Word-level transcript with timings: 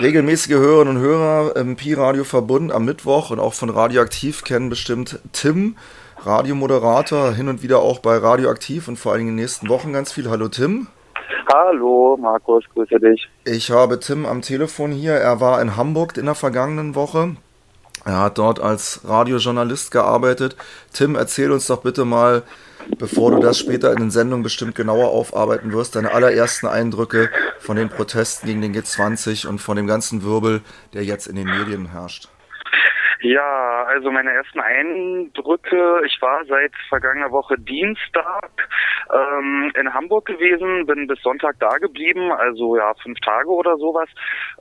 Regelmäßige 0.00 0.54
Hörerinnen 0.54 0.96
und 0.96 1.02
Hörer 1.02 1.56
im 1.56 1.76
Pi-Radio 1.76 2.24
Verbund 2.24 2.72
am 2.72 2.86
Mittwoch 2.86 3.30
und 3.30 3.38
auch 3.38 3.52
von 3.52 3.68
Radioaktiv 3.68 4.44
kennen 4.44 4.70
bestimmt 4.70 5.20
Tim, 5.32 5.76
Radiomoderator, 6.22 7.34
hin 7.34 7.50
und 7.50 7.62
wieder 7.62 7.80
auch 7.80 7.98
bei 7.98 8.16
Radioaktiv 8.16 8.88
und 8.88 8.96
vor 8.96 9.12
allem 9.12 9.20
in 9.20 9.26
den 9.26 9.34
nächsten 9.34 9.68
Wochen 9.68 9.92
ganz 9.92 10.10
viel. 10.10 10.30
Hallo 10.30 10.48
Tim. 10.48 10.86
Hallo 11.52 12.16
Markus, 12.18 12.64
grüße 12.72 12.98
dich. 12.98 13.28
Ich 13.44 13.70
habe 13.70 14.00
Tim 14.00 14.24
am 14.24 14.40
Telefon 14.40 14.90
hier. 14.90 15.12
Er 15.12 15.38
war 15.42 15.60
in 15.60 15.76
Hamburg 15.76 16.16
in 16.16 16.24
der 16.24 16.34
vergangenen 16.34 16.94
Woche. 16.94 17.36
Er 18.04 18.18
hat 18.18 18.38
dort 18.38 18.60
als 18.60 19.00
Radiojournalist 19.04 19.90
gearbeitet. 19.90 20.56
Tim, 20.92 21.16
erzähl 21.16 21.52
uns 21.52 21.66
doch 21.66 21.82
bitte 21.82 22.04
mal, 22.04 22.42
bevor 22.98 23.30
du 23.30 23.40
das 23.40 23.58
später 23.58 23.92
in 23.92 23.98
den 23.98 24.10
Sendungen 24.10 24.42
bestimmt 24.42 24.74
genauer 24.74 25.10
aufarbeiten 25.10 25.72
wirst, 25.72 25.96
deine 25.96 26.12
allerersten 26.12 26.66
Eindrücke 26.66 27.30
von 27.58 27.76
den 27.76 27.90
Protesten 27.90 28.46
gegen 28.46 28.62
den 28.62 28.74
G20 28.74 29.46
und 29.46 29.58
von 29.58 29.76
dem 29.76 29.86
ganzen 29.86 30.22
Wirbel, 30.22 30.62
der 30.94 31.04
jetzt 31.04 31.26
in 31.26 31.36
den 31.36 31.46
Medien 31.46 31.90
herrscht. 31.90 32.29
Ja, 33.22 33.84
also 33.84 34.10
meine 34.10 34.32
ersten 34.32 34.60
Eindrücke, 34.60 36.00
ich 36.06 36.16
war 36.22 36.42
seit 36.46 36.72
vergangener 36.88 37.30
Woche 37.30 37.58
Dienstag 37.58 38.50
ähm, 39.12 39.70
in 39.78 39.92
Hamburg 39.92 40.24
gewesen, 40.24 40.86
bin 40.86 41.06
bis 41.06 41.20
Sonntag 41.20 41.56
da 41.60 41.76
geblieben, 41.76 42.32
also 42.32 42.76
ja, 42.76 42.94
fünf 43.02 43.20
Tage 43.20 43.50
oder 43.50 43.76
sowas. 43.76 44.08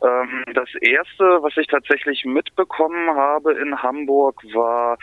Ähm, 0.01 0.43
das 0.53 0.67
erste, 0.81 1.23
was 1.41 1.55
ich 1.55 1.67
tatsächlich 1.67 2.25
mitbekommen 2.25 3.15
habe 3.15 3.53
in 3.53 3.81
Hamburg, 3.81 4.35
war, 4.53 4.97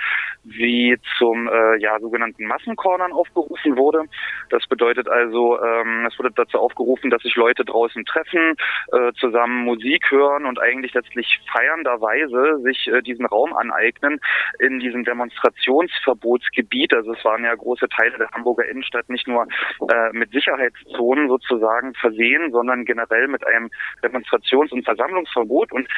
wie 0.46 0.96
zum 1.18 1.48
äh, 1.48 1.76
ja, 1.78 1.98
sogenannten 1.98 2.46
Massencornern 2.46 3.12
aufgerufen 3.12 3.76
wurde. 3.76 4.04
Das 4.50 4.64
bedeutet 4.66 5.08
also, 5.08 5.60
ähm, 5.60 6.06
es 6.06 6.18
wurde 6.18 6.30
dazu 6.34 6.58
aufgerufen, 6.58 7.10
dass 7.10 7.22
sich 7.22 7.34
Leute 7.34 7.64
draußen 7.64 8.04
treffen, 8.04 8.54
äh, 8.92 9.12
zusammen 9.14 9.64
Musik 9.64 10.10
hören 10.10 10.46
und 10.46 10.60
eigentlich 10.60 10.94
letztlich 10.94 11.40
feiernderweise 11.52 12.60
sich 12.62 12.86
äh, 12.88 13.02
diesen 13.02 13.26
Raum 13.26 13.54
aneignen 13.56 14.20
in 14.60 14.78
diesem 14.78 15.04
Demonstrationsverbotsgebiet. 15.04 16.94
Also 16.94 17.12
es 17.12 17.24
waren 17.24 17.44
ja 17.44 17.54
große 17.54 17.88
Teile 17.88 18.16
der 18.18 18.30
Hamburger 18.30 18.68
Innenstadt 18.68 19.08
nicht 19.08 19.26
nur 19.26 19.46
äh, 19.90 20.10
mit 20.12 20.30
Sicherheitszonen 20.30 21.28
sozusagen 21.28 21.94
versehen, 21.94 22.52
sondern 22.52 22.84
generell 22.84 23.26
mit 23.28 23.44
einem 23.46 23.68
Demonstrations- 24.02 24.72
und 24.72 24.84
Versammlungsverbot. 24.84 25.72
Und 25.72 25.88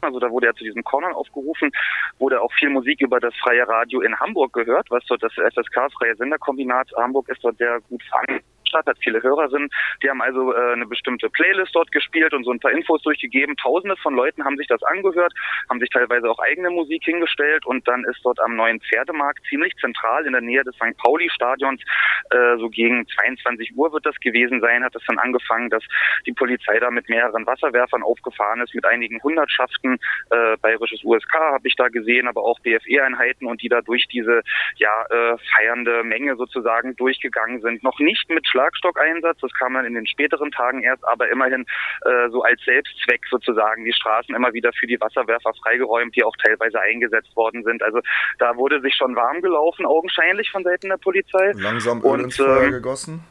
also 0.00 0.18
da 0.18 0.30
wurde 0.30 0.46
ja 0.46 0.54
zu 0.54 0.64
diesen 0.64 0.84
Cornern 0.84 1.12
aufgerufen, 1.12 1.70
wurde 2.18 2.40
auch 2.40 2.52
viel 2.52 2.70
Musik 2.70 3.00
über 3.00 3.20
das 3.20 3.34
freie 3.36 3.66
Radio 3.66 4.00
in 4.00 4.18
Hamburg 4.18 4.52
gehört, 4.52 4.90
was 4.90 5.04
dort 5.06 5.22
das 5.22 5.32
FSK, 5.32 5.92
Freie 5.92 6.16
Senderkombinat 6.16 6.90
Hamburg 6.96 7.28
ist 7.28 7.42
dort 7.42 7.58
sehr 7.58 7.80
gut 7.88 8.02
verankert 8.04 8.44
Stadt, 8.70 8.86
hat 8.86 8.98
viele 9.02 9.22
Hörerinnen. 9.22 9.68
Die 10.02 10.08
haben 10.08 10.22
also 10.22 10.54
äh, 10.54 10.72
eine 10.72 10.86
bestimmte 10.86 11.28
Playlist 11.28 11.74
dort 11.74 11.92
gespielt 11.92 12.32
und 12.32 12.44
so 12.44 12.50
ein 12.52 12.60
paar 12.60 12.72
Infos 12.72 13.02
durchgegeben. 13.02 13.56
Tausende 13.56 13.96
von 13.96 14.14
Leuten 14.14 14.44
haben 14.44 14.56
sich 14.56 14.68
das 14.68 14.82
angehört, 14.84 15.34
haben 15.68 15.80
sich 15.80 15.90
teilweise 15.90 16.30
auch 16.30 16.38
eigene 16.38 16.70
Musik 16.70 17.04
hingestellt 17.04 17.66
und 17.66 17.86
dann 17.86 18.04
ist 18.04 18.20
dort 18.24 18.40
am 18.40 18.56
neuen 18.56 18.80
Pferdemarkt 18.80 19.44
ziemlich 19.48 19.74
zentral 19.76 20.24
in 20.26 20.32
der 20.32 20.40
Nähe 20.40 20.62
des 20.64 20.74
St. 20.76 20.96
Pauli-Stadions, 20.96 21.82
äh, 22.30 22.56
so 22.58 22.70
gegen 22.70 23.06
22 23.08 23.76
Uhr 23.76 23.92
wird 23.92 24.06
das 24.06 24.18
gewesen 24.20 24.60
sein, 24.60 24.84
hat 24.84 24.94
es 24.94 25.02
dann 25.06 25.18
angefangen, 25.18 25.70
dass 25.70 25.84
die 26.26 26.32
Polizei 26.32 26.78
da 26.78 26.90
mit 26.90 27.08
mehreren 27.08 27.46
Wasserwerfern 27.46 28.02
aufgefahren 28.02 28.60
ist, 28.60 28.74
mit 28.74 28.84
einigen 28.84 29.22
Hundertschaften. 29.22 29.98
Äh, 30.30 30.56
bayerisches 30.58 31.02
USK 31.04 31.34
habe 31.34 31.66
ich 31.66 31.74
da 31.74 31.88
gesehen, 31.88 32.28
aber 32.28 32.42
auch 32.42 32.60
BFE-Einheiten 32.60 33.46
und 33.46 33.62
die 33.62 33.68
da 33.68 33.80
durch 33.80 34.06
diese 34.08 34.42
ja 34.76 35.04
äh, 35.10 35.36
feiernde 35.54 36.04
Menge 36.04 36.36
sozusagen 36.36 36.94
durchgegangen 36.96 37.60
sind. 37.60 37.82
Noch 37.82 37.98
nicht 37.98 38.28
mit 38.30 38.46
Schlag 38.46 38.59
Schlagstockeinsatz. 38.60 39.38
Das 39.40 39.52
kam 39.54 39.74
dann 39.74 39.84
in 39.84 39.94
den 39.94 40.06
späteren 40.06 40.50
Tagen 40.50 40.82
erst, 40.82 41.06
aber 41.06 41.28
immerhin 41.30 41.64
äh, 42.04 42.28
so 42.30 42.42
als 42.42 42.60
Selbstzweck 42.64 43.22
sozusagen 43.30 43.84
die 43.84 43.92
Straßen 43.92 44.34
immer 44.34 44.52
wieder 44.52 44.70
für 44.72 44.86
die 44.86 45.00
Wasserwerfer 45.00 45.52
freigeräumt, 45.62 46.14
die 46.16 46.24
auch 46.24 46.36
teilweise 46.44 46.80
eingesetzt 46.80 47.34
worden 47.36 47.64
sind. 47.64 47.82
Also 47.82 48.00
da 48.38 48.56
wurde 48.56 48.80
sich 48.80 48.94
schon 48.94 49.16
warm 49.16 49.40
gelaufen, 49.40 49.86
augenscheinlich 49.86 50.50
von 50.50 50.62
Seiten 50.64 50.88
der 50.88 50.98
Polizei. 50.98 51.52
Langsam 51.54 52.02
Öl 52.04 52.20
ins 52.20 52.36
Feuer 52.36 52.64
ähm, 52.64 52.72
gegossen? 52.72 53.24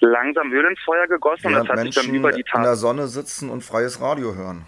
Langsam 0.00 0.52
Öl 0.52 0.66
ins 0.66 0.80
Feuer 0.80 1.06
gegossen. 1.06 1.44
Während 1.44 1.60
und 1.60 1.68
das 1.68 1.68
hat 1.68 1.84
Menschen 1.84 2.02
sich 2.02 2.06
dann 2.06 2.14
über 2.14 2.32
die 2.32 2.42
Tat 2.42 2.56
in 2.56 2.62
der 2.62 2.76
Sonne 2.76 3.06
sitzen 3.06 3.50
und 3.50 3.62
freies 3.62 4.00
Radio 4.00 4.34
hören. 4.34 4.64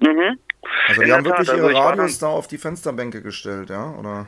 Mhm. 0.00 0.38
Also 0.88 1.02
die 1.02 1.12
haben 1.12 1.24
wirklich 1.24 1.48
Tat, 1.48 1.56
ihre 1.56 1.68
also 1.68 1.78
Radios 1.78 2.18
da 2.18 2.28
auf 2.28 2.46
die 2.46 2.58
Fensterbänke 2.58 3.22
gestellt, 3.22 3.70
ja? 3.70 3.90
Oder? 3.98 4.26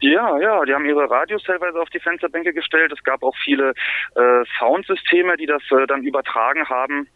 Ja, 0.00 0.38
ja, 0.38 0.64
die 0.64 0.74
haben 0.74 0.84
ihre 0.84 1.08
Radios 1.08 1.42
teilweise 1.44 1.80
auf 1.80 1.88
die 1.90 2.00
Fensterbänke 2.00 2.52
gestellt. 2.52 2.92
Es 2.92 3.02
gab 3.04 3.22
auch 3.22 3.34
viele 3.42 3.70
äh, 4.16 4.44
Soundsysteme, 4.58 5.36
die 5.36 5.46
das 5.46 5.62
äh, 5.70 5.86
dann 5.86 6.02
übertragen 6.02 6.68
haben. 6.68 7.08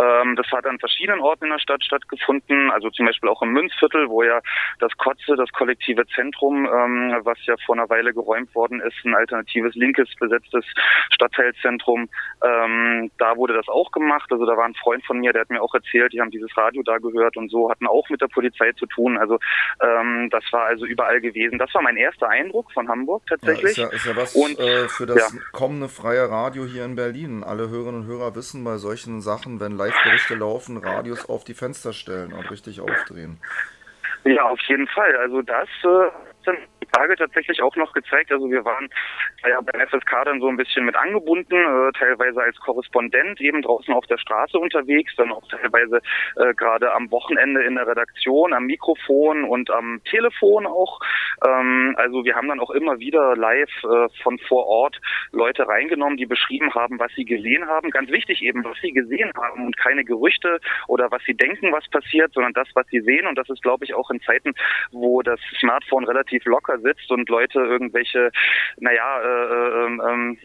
Ähm, 0.00 0.36
das 0.36 0.46
hat 0.52 0.66
an 0.66 0.78
verschiedenen 0.78 1.20
Orten 1.20 1.46
in 1.46 1.50
der 1.50 1.58
Stadt 1.58 1.82
stattgefunden, 1.82 2.70
also 2.70 2.90
zum 2.90 3.06
Beispiel 3.06 3.30
auch 3.30 3.42
im 3.42 3.52
Münzviertel, 3.52 4.08
wo 4.10 4.22
ja 4.22 4.40
das 4.80 4.94
Kotze, 4.98 5.34
das 5.36 5.50
kollektive 5.52 6.06
Zentrum, 6.08 6.66
ähm, 6.66 7.16
was 7.24 7.38
ja 7.46 7.54
vor 7.64 7.74
einer 7.74 7.88
Weile 7.88 8.12
geräumt 8.12 8.54
worden 8.54 8.80
ist, 8.80 8.96
ein 9.04 9.14
alternatives 9.14 9.74
linkes 9.74 10.08
besetztes 10.20 10.64
Stadtteilzentrum, 11.10 12.08
ähm, 12.44 13.10
da 13.18 13.36
wurde 13.36 13.54
das 13.54 13.68
auch 13.68 13.90
gemacht. 13.90 14.30
Also 14.30 14.44
da 14.44 14.56
war 14.56 14.66
ein 14.66 14.74
Freund 14.74 15.04
von 15.06 15.18
mir, 15.18 15.32
der 15.32 15.42
hat 15.42 15.50
mir 15.50 15.62
auch 15.62 15.74
erzählt, 15.74 16.12
die 16.12 16.20
haben 16.20 16.30
dieses 16.30 16.54
Radio 16.56 16.82
da 16.82 16.98
gehört 16.98 17.36
und 17.36 17.50
so, 17.50 17.70
hatten 17.70 17.86
auch 17.86 18.08
mit 18.10 18.20
der 18.20 18.28
Polizei 18.28 18.72
zu 18.72 18.86
tun. 18.86 19.16
Also 19.16 19.38
ähm, 19.80 20.28
das 20.30 20.44
war 20.52 20.66
also 20.66 20.84
überall 20.84 21.20
gewesen. 21.20 21.58
Das 21.58 21.72
war 21.74 21.82
mein 21.82 21.96
erster 21.96 22.25
Eindruck 22.28 22.72
von 22.72 22.88
Hamburg 22.88 23.22
tatsächlich. 23.28 23.76
Ja, 23.76 23.86
ist, 23.86 23.92
ja, 23.92 23.96
ist 23.96 24.06
ja 24.06 24.16
was 24.16 24.34
und, 24.34 24.58
äh, 24.58 24.88
für 24.88 25.06
das 25.06 25.32
ja. 25.32 25.40
kommende 25.52 25.88
freie 25.88 26.28
Radio 26.30 26.64
hier 26.64 26.84
in 26.84 26.96
Berlin. 26.96 27.44
Alle 27.44 27.68
Hörerinnen 27.68 28.02
und 28.02 28.06
Hörer 28.06 28.34
wissen 28.34 28.64
bei 28.64 28.76
solchen 28.76 29.20
Sachen, 29.20 29.60
wenn 29.60 29.72
Live-Berichte 29.72 30.34
laufen, 30.34 30.76
Radios 30.76 31.28
auf 31.28 31.44
die 31.44 31.54
Fenster 31.54 31.92
stellen 31.92 32.32
und 32.32 32.50
richtig 32.50 32.80
aufdrehen. 32.80 33.38
Ja, 34.24 34.48
auf 34.48 34.60
jeden 34.68 34.88
Fall. 34.88 35.14
Also 35.16 35.42
das 35.42 35.68
äh, 35.84 36.52
die 36.86 36.98
Tage 36.98 37.16
tatsächlich 37.16 37.62
auch 37.62 37.76
noch 37.76 37.92
gezeigt. 37.92 38.32
Also 38.32 38.50
wir 38.50 38.64
waren 38.64 38.88
ja 39.46 39.60
beim 39.60 39.86
FSK 39.86 40.24
dann 40.24 40.40
so 40.40 40.48
ein 40.48 40.56
bisschen 40.56 40.84
mit 40.84 40.96
angebunden, 40.96 41.54
äh, 41.54 41.92
teilweise 41.98 42.42
als 42.42 42.56
Korrespondent 42.58 43.40
eben 43.40 43.62
draußen 43.62 43.92
auf 43.92 44.06
der 44.06 44.18
Straße 44.18 44.58
unterwegs, 44.58 45.14
dann 45.16 45.32
auch 45.32 45.46
teilweise 45.48 46.00
äh, 46.36 46.54
gerade 46.54 46.92
am 46.92 47.10
Wochenende 47.10 47.62
in 47.62 47.74
der 47.76 47.86
Redaktion, 47.86 48.52
am 48.52 48.64
Mikrofon 48.64 49.44
und 49.44 49.70
am 49.70 50.00
Telefon 50.04 50.66
auch. 50.66 51.00
Ähm, 51.46 51.94
also 51.98 52.24
wir 52.24 52.34
haben 52.34 52.48
dann 52.48 52.60
auch 52.60 52.70
immer 52.70 52.98
wieder 52.98 53.36
live 53.36 53.70
äh, 53.84 54.08
von 54.22 54.38
vor 54.48 54.66
Ort 54.66 55.00
Leute 55.32 55.68
reingenommen, 55.68 56.16
die 56.16 56.26
beschrieben 56.26 56.74
haben, 56.74 56.98
was 56.98 57.12
sie 57.14 57.24
gesehen 57.24 57.66
haben. 57.66 57.90
Ganz 57.90 58.10
wichtig 58.10 58.42
eben, 58.42 58.64
was 58.64 58.76
sie 58.80 58.92
gesehen 58.92 59.32
haben 59.36 59.66
und 59.66 59.76
keine 59.76 60.04
Gerüchte 60.04 60.60
oder 60.88 61.10
was 61.10 61.22
sie 61.24 61.34
denken, 61.34 61.72
was 61.72 61.86
passiert, 61.88 62.32
sondern 62.32 62.52
das, 62.52 62.68
was 62.74 62.86
sie 62.88 63.00
sehen. 63.00 63.26
Und 63.26 63.36
das 63.36 63.48
ist, 63.48 63.62
glaube 63.62 63.84
ich, 63.84 63.94
auch 63.94 64.10
in 64.10 64.20
Zeiten, 64.22 64.54
wo 64.92 65.22
das 65.22 65.40
Smartphone 65.58 66.04
relativ 66.04 66.44
locker 66.44 66.78
sitzt 66.86 67.10
und 67.10 67.28
Leute 67.28 67.58
irgendwelche, 67.58 68.30
naja, 68.78 69.20
äh, 69.20 69.26
äh, 69.26 69.84
ähm, 69.84 70.02
ähm, 70.06 70.38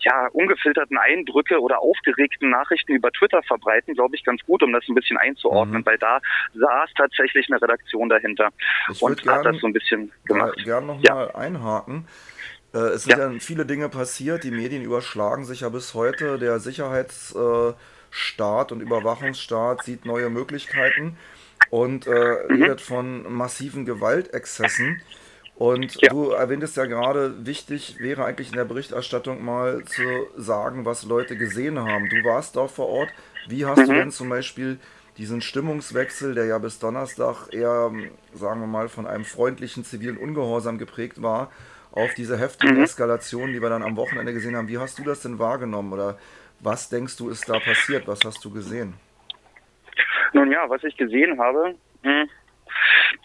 ja, 0.00 0.28
ungefilterten 0.32 0.98
Eindrücke 0.98 1.60
oder 1.60 1.80
aufgeregten 1.80 2.50
Nachrichten 2.50 2.92
über 2.92 3.10
Twitter 3.10 3.42
verbreiten, 3.42 3.94
glaube 3.94 4.16
ich, 4.16 4.24
ganz 4.24 4.42
gut, 4.42 4.62
um 4.62 4.72
das 4.72 4.84
ein 4.88 4.94
bisschen 4.94 5.16
einzuordnen, 5.16 5.80
mhm. 5.80 5.86
weil 5.86 5.98
da 5.98 6.20
saß 6.54 6.90
tatsächlich 6.96 7.50
eine 7.50 7.60
Redaktion 7.60 8.08
dahinter 8.08 8.50
ich 8.90 9.02
und 9.02 9.22
gern, 9.22 9.36
hat 9.36 9.46
das 9.46 9.58
so 9.58 9.66
ein 9.66 9.72
bisschen 9.72 10.12
gemacht. 10.24 10.56
Gerne 10.64 10.86
nochmal 10.86 11.04
ja. 11.04 11.34
einhaken. 11.34 12.06
Äh, 12.74 12.78
es 12.78 13.04
sind 13.04 13.18
ja. 13.18 13.30
ja. 13.30 13.38
viele 13.38 13.66
Dinge 13.66 13.88
passiert, 13.88 14.44
die 14.44 14.50
Medien 14.50 14.82
überschlagen 14.82 15.44
sich 15.44 15.60
ja 15.60 15.68
bis 15.68 15.94
heute. 15.94 16.38
Der 16.38 16.58
Sicherheitsstaat 16.58 18.72
und 18.72 18.80
Überwachungsstaat 18.80 19.84
sieht 19.84 20.04
neue 20.04 20.28
Möglichkeiten 20.28 21.16
und 21.70 22.06
äh, 22.06 22.10
mhm. 22.10 22.62
redet 22.62 22.80
von 22.80 23.32
massiven 23.32 23.86
Gewaltexzessen. 23.86 25.00
Und 25.56 26.00
ja. 26.02 26.10
du 26.10 26.30
erwähntest 26.30 26.76
ja 26.76 26.86
gerade, 26.86 27.46
wichtig 27.46 27.96
wäre 28.00 28.24
eigentlich 28.24 28.50
in 28.50 28.56
der 28.56 28.64
Berichterstattung 28.64 29.44
mal 29.44 29.84
zu 29.84 30.02
sagen, 30.36 30.84
was 30.84 31.04
Leute 31.04 31.36
gesehen 31.36 31.78
haben. 31.78 32.08
Du 32.08 32.24
warst 32.24 32.56
dort 32.56 32.72
vor 32.72 32.88
Ort. 32.88 33.10
Wie 33.48 33.64
hast 33.64 33.78
mhm. 33.78 33.86
du 33.86 33.92
denn 33.92 34.10
zum 34.10 34.28
Beispiel 34.28 34.78
diesen 35.16 35.40
Stimmungswechsel, 35.40 36.34
der 36.34 36.46
ja 36.46 36.58
bis 36.58 36.80
Donnerstag 36.80 37.52
eher, 37.52 37.92
sagen 38.32 38.60
wir 38.60 38.66
mal, 38.66 38.88
von 38.88 39.06
einem 39.06 39.24
freundlichen 39.24 39.84
zivilen 39.84 40.16
Ungehorsam 40.16 40.76
geprägt 40.76 41.22
war, 41.22 41.52
auf 41.92 42.12
diese 42.14 42.36
heftigen 42.36 42.76
mhm. 42.76 42.82
Eskalationen, 42.82 43.52
die 43.52 43.62
wir 43.62 43.68
dann 43.68 43.84
am 43.84 43.96
Wochenende 43.96 44.32
gesehen 44.32 44.56
haben. 44.56 44.66
Wie 44.66 44.78
hast 44.78 44.98
du 44.98 45.04
das 45.04 45.22
denn 45.22 45.38
wahrgenommen 45.38 45.92
oder 45.92 46.18
was 46.58 46.88
denkst 46.88 47.16
du 47.16 47.28
ist 47.28 47.48
da 47.48 47.60
passiert? 47.60 48.08
Was 48.08 48.20
hast 48.24 48.44
du 48.44 48.50
gesehen? 48.50 48.94
Nun 50.32 50.50
ja, 50.50 50.68
was 50.68 50.82
ich 50.82 50.96
gesehen 50.96 51.38
habe, 51.38 51.76
hm, 52.02 52.28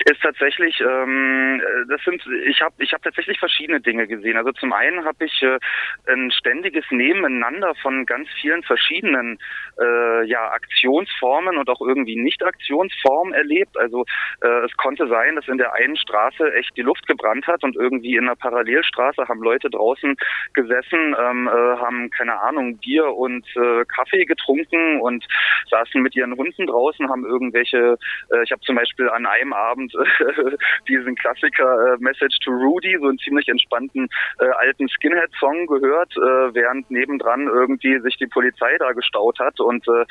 ist 0.06 0.22
tatsächlich, 0.22 0.80
ähm, 0.82 1.62
das 1.90 2.02
sind, 2.04 2.22
ich 2.46 2.62
habe 2.62 2.74
ich 2.80 2.94
hab 2.94 3.02
tatsächlich 3.02 3.40
verschiedene 3.40 3.82
Dinge 3.82 4.08
gesehen. 4.08 4.38
Also 4.38 4.52
zum 4.54 4.74
einen 4.74 5.06
habe 5.06 5.26
ich 5.26 5.42
äh, 5.42 5.60
ein 6.08 6.32
ständiges 6.32 6.86
Nebeneinander 6.90 7.76
von 7.82 8.06
ganz 8.06 8.28
vielen 8.42 8.64
verschiedenen 8.64 9.40
äh, 9.80 10.26
ja, 10.26 10.52
Aktionsformen 10.52 11.58
und 11.58 11.70
auch 11.70 11.82
irgendwie 11.82 12.16
Nicht-Aktionsformen 12.16 13.34
erlebt. 13.34 13.78
Also 13.78 14.06
äh, 14.42 14.66
es 14.66 14.76
konnte 14.78 15.08
sein, 15.08 15.36
dass 15.36 15.48
in 15.48 15.58
der 15.58 15.74
einen 15.74 15.98
Straße 15.98 16.54
echt 16.54 16.76
die 16.78 16.82
Luft 16.82 17.08
gebrannt 17.08 17.48
hat 17.48 17.64
und 17.64 17.76
irgendwie 17.76 18.16
in 18.16 18.26
einer 18.26 18.36
Parallelstraße 18.36 19.28
haben 19.28 19.42
Leute 19.42 19.70
draußen 19.70 20.16
gesessen, 20.54 21.16
ähm, 21.20 21.48
äh, 21.48 21.52
haben 21.52 22.10
keine 22.10 22.40
Ahnung 22.40 22.78
Bier 22.78 23.14
und 23.14 23.46
äh, 23.56 23.86
Kaffee 23.86 24.26
getrunken 24.26 25.02
und 25.02 25.26
saßen 25.70 26.02
mit 26.02 26.16
ihren 26.16 26.36
Hunden 26.36 26.68
draußen, 26.68 27.10
haben 27.10 27.26
irgendwelche, 27.26 27.98
äh, 28.32 28.44
ich 28.44 28.52
habe 28.52 28.62
zum 28.62 28.76
Beispiel 28.76 29.10
an 29.10 29.26
einem 29.26 29.49
Abend 29.54 29.94
äh, 29.96 30.58
diesen 30.88 31.16
Klassiker 31.16 31.94
äh, 31.94 31.98
Message 32.00 32.40
to 32.44 32.52
Rudy, 32.52 32.98
so 33.00 33.08
einen 33.08 33.18
ziemlich 33.20 33.48
entspannten 33.48 34.08
äh, 34.40 34.50
alten 34.60 34.88
Skinhead-Song 34.90 35.68
gehört, 35.68 36.12
äh, 36.18 36.54
während 36.54 36.90
nebendran 36.92 37.48
irgendwie 37.48 38.00
sich 38.00 38.18
die 38.18 38.28
Polizei 38.28 38.78
da 38.78 38.92
gestaut 38.92 39.40
hat 39.40 39.60
und 39.60 39.88
äh, 39.88 40.06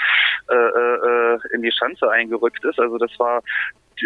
äh, 0.53 1.35
äh, 1.35 1.39
in 1.53 1.63
die 1.63 1.73
Schanze 1.73 2.11
eingerückt 2.11 2.65
ist. 2.65 2.79
Also 2.79 2.99
das 2.99 3.11
war 3.19 3.43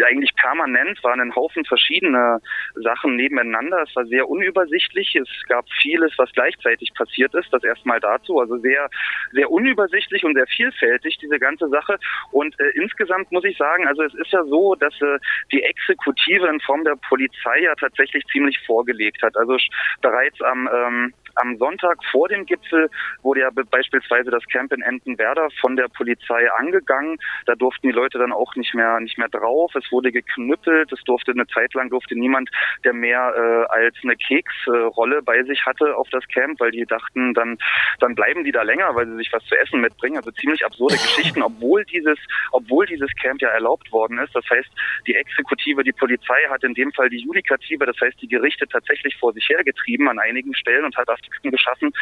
eigentlich 0.05 0.33
permanent 0.35 1.03
waren 1.03 1.21
ein 1.21 1.35
Haufen 1.35 1.65
verschiedene 1.65 2.39
Sachen 2.75 3.15
nebeneinander. 3.15 3.83
Es 3.87 3.95
war 3.95 4.05
sehr 4.05 4.27
unübersichtlich. 4.27 5.15
Es 5.15 5.29
gab 5.47 5.65
vieles, 5.81 6.13
was 6.17 6.31
gleichzeitig 6.33 6.93
passiert 6.95 7.33
ist. 7.35 7.51
Das 7.51 7.63
erstmal 7.63 7.99
dazu. 7.99 8.39
Also 8.39 8.57
sehr, 8.57 8.89
sehr 9.31 9.51
unübersichtlich 9.51 10.23
und 10.23 10.35
sehr 10.35 10.47
vielfältig, 10.47 11.17
diese 11.21 11.39
ganze 11.39 11.67
Sache. 11.69 11.99
Und 12.31 12.59
äh, 12.59 12.69
insgesamt 12.75 13.31
muss 13.31 13.43
ich 13.43 13.57
sagen, 13.57 13.87
also 13.87 14.03
es 14.03 14.13
ist 14.15 14.31
ja 14.31 14.43
so, 14.45 14.75
dass 14.75 14.93
äh, 15.01 15.19
die 15.51 15.63
Exekutive 15.63 16.47
in 16.47 16.59
Form 16.61 16.83
der 16.83 16.95
Polizei 17.07 17.61
ja 17.61 17.75
tatsächlich 17.75 18.25
ziemlich 18.31 18.57
vorgelegt 18.65 19.21
hat. 19.21 19.35
Also 19.37 19.57
bereits 20.01 20.41
am 20.41 20.69
ähm, 20.73 21.13
am 21.35 21.57
Sonntag 21.57 21.97
vor 22.11 22.29
dem 22.29 22.45
Gipfel 22.45 22.89
wurde 23.21 23.41
ja 23.41 23.49
beispielsweise 23.49 24.29
das 24.29 24.45
Camp 24.45 24.71
in 24.71 24.81
Entenwerder 24.81 25.49
von 25.61 25.75
der 25.75 25.87
Polizei 25.87 26.51
angegangen. 26.53 27.17
Da 27.45 27.55
durften 27.55 27.87
die 27.87 27.93
Leute 27.93 28.17
dann 28.17 28.31
auch 28.31 28.55
nicht 28.55 28.73
mehr 28.73 28.99
nicht 28.99 29.17
mehr 29.17 29.29
drauf. 29.29 29.73
Es 29.75 29.82
wurde 29.91 30.11
geknüppelt. 30.11 30.91
Es 30.91 31.01
durfte 31.03 31.31
eine 31.31 31.47
Zeit 31.47 31.73
lang 31.73 31.89
durfte 31.89 32.15
niemand, 32.15 32.49
der 32.83 32.93
mehr 32.93 33.33
äh, 33.35 33.73
als 33.73 33.95
eine 34.03 34.15
Keksrolle 34.15 35.21
bei 35.21 35.43
sich 35.43 35.65
hatte, 35.65 35.95
auf 35.97 36.07
das 36.11 36.27
Camp, 36.27 36.59
weil 36.59 36.71
die 36.71 36.85
dachten, 36.85 37.33
dann 37.33 37.57
dann 37.99 38.15
bleiben 38.15 38.43
die 38.43 38.51
da 38.51 38.61
länger, 38.61 38.95
weil 38.95 39.07
sie 39.07 39.17
sich 39.17 39.33
was 39.33 39.43
zu 39.45 39.55
essen 39.55 39.81
mitbringen. 39.81 40.17
Also 40.17 40.31
ziemlich 40.31 40.65
absurde 40.65 40.95
Geschichten, 40.95 41.41
obwohl 41.43 41.83
dieses 41.85 42.19
obwohl 42.51 42.85
dieses 42.85 43.09
Camp 43.21 43.41
ja 43.41 43.49
erlaubt 43.49 43.91
worden 43.91 44.19
ist. 44.19 44.35
Das 44.35 44.45
heißt, 44.49 44.69
die 45.07 45.15
Exekutive, 45.15 45.83
die 45.83 45.91
Polizei 45.91 46.41
hat 46.49 46.63
in 46.63 46.73
dem 46.73 46.91
Fall 46.93 47.09
die 47.09 47.19
Judikative, 47.19 47.85
das 47.85 47.99
heißt 47.99 48.21
die 48.21 48.27
Gerichte 48.27 48.67
tatsächlich 48.67 49.17
vor 49.17 49.33
sich 49.33 49.47
hergetrieben 49.49 50.07
an 50.07 50.19
einigen 50.19 50.53
Stellen 50.55 50.85
und 50.85 50.95
hat 50.95 51.09
Konstrukten 51.33 51.51
geschaffen. 51.51 51.93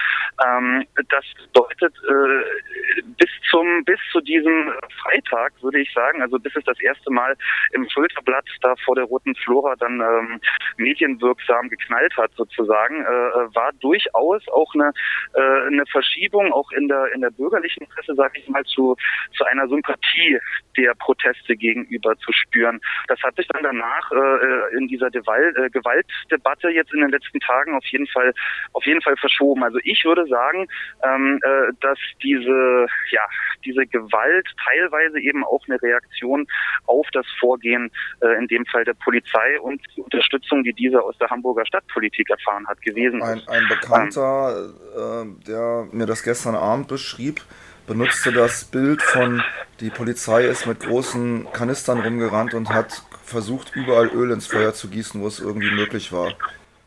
Ähm, 0.45 0.85
das 1.09 1.25
bedeutet, 1.47 1.93
äh, 2.07 3.01
bis 3.17 3.29
zum 3.49 3.83
bis 3.85 3.99
zu 4.11 4.21
diesem 4.21 4.71
Freitag 5.01 5.53
würde 5.61 5.79
ich 5.79 5.91
sagen, 5.93 6.21
also 6.21 6.39
bis 6.39 6.55
es 6.55 6.63
das 6.65 6.79
erste 6.81 7.11
Mal 7.11 7.35
im 7.73 7.87
Schulterblatt 7.89 8.45
da 8.61 8.75
vor 8.83 8.95
der 8.95 9.05
roten 9.05 9.35
Flora 9.35 9.75
dann 9.77 10.01
ähm, 10.01 10.39
medienwirksam 10.77 11.69
geknallt 11.69 12.15
hat 12.17 12.31
sozusagen, 12.35 13.01
äh, 13.01 13.55
war 13.55 13.71
durchaus 13.79 14.47
auch 14.49 14.73
eine, 14.73 14.91
äh, 15.33 15.67
eine 15.67 15.85
Verschiebung 15.91 16.51
auch 16.51 16.71
in 16.71 16.87
der 16.87 17.11
in 17.13 17.21
der 17.21 17.31
bürgerlichen 17.31 17.87
Presse, 17.87 18.15
sage 18.15 18.39
ich 18.39 18.47
mal, 18.49 18.63
zu 18.65 18.95
zu 19.37 19.43
einer 19.45 19.67
Sympathie 19.67 20.39
der 20.77 20.93
Proteste 20.95 21.55
gegenüber 21.55 22.15
zu 22.17 22.31
spüren. 22.31 22.79
Das 23.07 23.21
hat 23.23 23.35
sich 23.35 23.47
dann 23.47 23.63
danach 23.63 24.11
äh, 24.11 24.77
in 24.77 24.87
dieser 24.87 25.09
Gewalt, 25.09 25.55
äh, 25.57 25.69
Gewaltdebatte 25.69 26.69
jetzt 26.69 26.93
in 26.93 27.01
den 27.01 27.11
letzten 27.11 27.39
Tagen 27.39 27.75
auf 27.75 27.85
jeden 27.85 28.07
Fall 28.07 28.33
auf 28.73 28.85
jeden 28.85 29.01
Fall 29.01 29.15
verschoben. 29.17 29.63
Also 29.63 29.79
ich 29.83 30.03
würde 30.05 30.25
sagen, 30.27 30.67
ähm, 31.03 31.39
äh, 31.43 31.73
dass 31.81 31.99
diese, 32.21 32.87
ja, 33.11 33.21
diese 33.65 33.85
Gewalt 33.87 34.47
teilweise 34.63 35.19
eben 35.19 35.43
auch 35.43 35.63
eine 35.67 35.81
Reaktion 35.81 36.47
auf 36.85 37.07
das 37.11 37.25
Vorgehen, 37.39 37.60
äh, 37.65 38.37
in 38.37 38.47
dem 38.47 38.65
Fall 38.65 38.83
der 38.83 38.93
Polizei 38.93 39.59
und 39.61 39.81
die 39.95 40.01
Unterstützung, 40.01 40.63
die 40.63 40.73
diese 40.73 41.01
aus 41.01 41.17
der 41.17 41.29
Hamburger 41.29 41.65
Stadtpolitik 41.65 42.29
erfahren 42.29 42.67
hat, 42.67 42.81
gewesen 42.81 43.19
ist. 43.21 43.47
Ein, 43.47 43.47
ein 43.47 43.67
Bekannter, 43.67 44.69
ähm, 44.97 45.37
äh, 45.41 45.45
der 45.45 45.87
mir 45.91 46.05
das 46.05 46.23
gestern 46.23 46.55
Abend 46.55 46.87
beschrieb, 46.87 47.41
benutzte 47.87 48.31
das 48.31 48.65
Bild 48.65 49.01
von, 49.01 49.43
die 49.79 49.89
Polizei 49.89 50.45
ist 50.45 50.65
mit 50.65 50.79
großen 50.79 51.51
Kanistern 51.51 51.99
rumgerannt 51.99 52.53
und 52.53 52.69
hat 52.69 53.03
versucht, 53.23 53.75
überall 53.75 54.07
Öl 54.07 54.31
ins 54.31 54.47
Feuer 54.47 54.73
zu 54.73 54.89
gießen, 54.89 55.21
wo 55.21 55.27
es 55.27 55.39
irgendwie 55.39 55.71
möglich 55.71 56.11
war. 56.11 56.33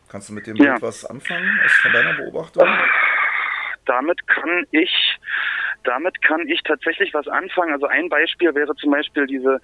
Kannst 0.09 0.29
du 0.29 0.33
mit 0.33 0.47
dem 0.47 0.55
ja. 0.55 0.71
Bild 0.71 0.81
was 0.81 1.05
anfangen, 1.05 1.59
aus 1.65 1.71
von 1.73 1.91
deiner 1.91 2.13
Beobachtung? 2.13 2.67
Damit 3.85 4.25
kann 4.27 4.65
ich, 4.71 5.19
damit 5.83 6.21
kann 6.23 6.47
ich 6.47 6.61
tatsächlich 6.63 7.13
was 7.13 7.27
anfangen. 7.27 7.73
Also 7.73 7.87
ein 7.87 8.09
Beispiel 8.09 8.53
wäre 8.55 8.75
zum 8.75 8.91
Beispiel 8.91 9.27
diese 9.27 9.59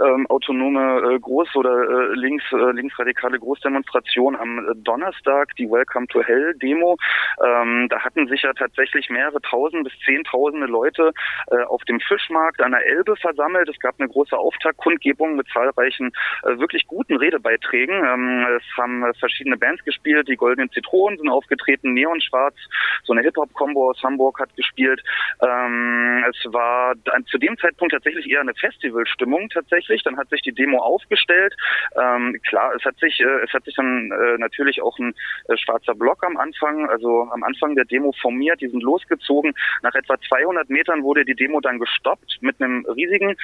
ähm, 0.00 0.26
autonome 0.28 0.80
äh, 0.80 1.16
Groß- 1.16 1.56
oder 1.56 2.10
äh, 2.10 2.14
links 2.14 2.44
äh, 2.52 2.72
linksradikale 2.72 3.38
Großdemonstration 3.38 4.36
am 4.36 4.58
äh, 4.58 4.74
Donnerstag, 4.76 5.54
die 5.56 5.70
Welcome 5.70 6.06
to 6.08 6.22
Hell 6.22 6.54
Demo. 6.54 6.96
Ähm, 7.42 7.88
da 7.88 8.00
hatten 8.00 8.26
sich 8.28 8.42
ja 8.42 8.52
tatsächlich 8.52 9.08
mehrere 9.08 9.40
tausend 9.40 9.84
bis 9.84 9.92
zehntausende 10.04 10.66
Leute 10.66 11.12
äh, 11.50 11.62
auf 11.64 11.82
dem 11.84 12.00
Fischmarkt 12.00 12.60
an 12.60 12.72
der 12.72 12.84
Elbe 12.86 13.16
versammelt. 13.16 13.68
Es 13.68 13.78
gab 13.80 13.94
eine 13.98 14.08
große 14.08 14.36
Auftaktkundgebung 14.36 15.36
mit 15.36 15.48
zahlreichen 15.48 16.12
äh, 16.42 16.58
wirklich 16.58 16.86
guten 16.86 17.16
Redebeiträgen. 17.16 18.04
Ähm, 18.04 18.46
es 18.56 18.64
haben 18.76 19.02
äh, 19.02 19.14
verschiedene 19.14 19.56
Bands 19.56 19.82
gespielt, 19.84 20.28
die 20.28 20.36
Goldenen 20.36 20.70
Zitronen 20.70 21.18
sind 21.18 21.28
aufgetreten, 21.28 21.94
Neon 21.94 22.20
Schwarz, 22.20 22.56
so 23.04 23.12
eine 23.12 23.22
Hip-Hop-Kombo 23.22 23.90
aus 23.90 24.02
Hamburg 24.02 24.40
hat 24.40 24.54
gespielt. 24.56 25.02
Ähm, 25.40 26.24
es 26.28 26.52
war 26.52 26.94
zu 27.30 27.38
dem 27.38 27.56
Zeitpunkt 27.58 27.92
tatsächlich 27.92 28.30
eher 28.30 28.40
eine 28.40 28.54
Festivalstimmung 28.54 29.48
tatsächlich 29.48 29.85
tatsächlich. 29.86 30.02
Dann 30.02 30.16
hat 30.16 30.28
sich 30.30 30.42
die 30.42 30.52
Demo 30.52 30.78
aufgestellt. 30.78 31.54
Ähm, 32.00 32.38
klar, 32.46 32.72
es 32.76 32.84
hat 32.84 32.98
sich, 32.98 33.20
äh, 33.20 33.44
es 33.44 33.52
hat 33.52 33.64
sich 33.64 33.74
dann 33.74 34.10
äh, 34.10 34.38
natürlich 34.38 34.82
auch 34.82 34.98
ein 34.98 35.14
äh, 35.48 35.56
schwarzer 35.56 35.94
Block 35.94 36.24
am 36.24 36.36
Anfang, 36.36 36.88
also 36.88 37.28
am 37.32 37.42
Anfang 37.42 37.74
der 37.74 37.84
Demo 37.84 38.12
formiert. 38.20 38.60
Die 38.60 38.68
sind 38.68 38.82
losgezogen. 38.82 39.54
Nach 39.82 39.94
etwa 39.94 40.16
200 40.20 40.68
Metern 40.70 41.02
wurde 41.02 41.24
die 41.24 41.34
Demo 41.34 41.60
dann 41.60 41.78
gestoppt 41.78 42.38
mit 42.40 42.60
einem 42.60 42.84
riesigen, 42.86 43.36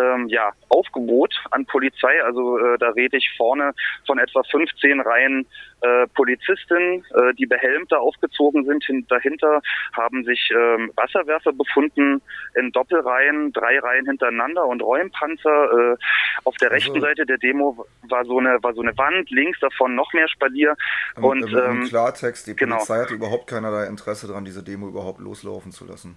ähm, 0.00 0.28
ja, 0.28 0.52
Aufgebot 0.68 1.34
an 1.50 1.66
Polizei. 1.66 2.22
Also 2.24 2.58
äh, 2.58 2.78
da 2.78 2.90
rede 2.90 3.16
ich 3.16 3.30
vorne 3.36 3.72
von 4.06 4.18
etwa 4.18 4.42
15 4.42 5.00
Reihen 5.00 5.46
äh, 5.82 6.06
Polizistinnen, 6.14 7.04
äh, 7.14 7.34
die 7.34 7.46
behelmt 7.46 7.92
da 7.92 7.96
aufgezogen 7.96 8.64
sind. 8.64 8.84
Hin, 8.84 9.06
dahinter 9.08 9.60
haben 9.92 10.24
sich 10.24 10.50
ähm, 10.54 10.92
Wasserwerfer 10.96 11.52
befunden 11.52 12.22
in 12.54 12.72
Doppelreihen, 12.72 13.52
drei 13.52 13.78
Reihen 13.78 14.06
hintereinander 14.06 14.66
und 14.66 14.82
Räumpanzer. 14.82 15.94
Äh, 15.94 15.96
auf 16.44 16.56
der 16.56 16.70
rechten 16.70 16.96
also, 16.96 17.06
Seite 17.06 17.26
der 17.26 17.38
Demo 17.38 17.86
war 18.08 18.24
so 18.24 18.38
eine 18.38 18.62
war 18.62 18.74
so 18.74 18.82
eine 18.82 18.96
Wand, 18.96 19.30
links 19.30 19.60
davon 19.60 19.94
noch 19.94 20.12
mehr 20.12 20.28
Spalier. 20.28 20.74
Und, 21.16 21.50
im 21.52 21.58
ähm, 21.58 21.84
Klartext, 21.84 22.46
die 22.46 22.56
genau. 22.56 22.76
Polizei 22.76 22.94
genau. 22.94 23.04
hatte 23.04 23.14
überhaupt 23.14 23.46
keinerlei 23.46 23.86
Interesse 23.86 24.26
daran, 24.26 24.44
diese 24.44 24.62
Demo 24.62 24.88
überhaupt 24.88 25.20
loslaufen 25.20 25.72
zu 25.72 25.84
lassen. 25.84 26.16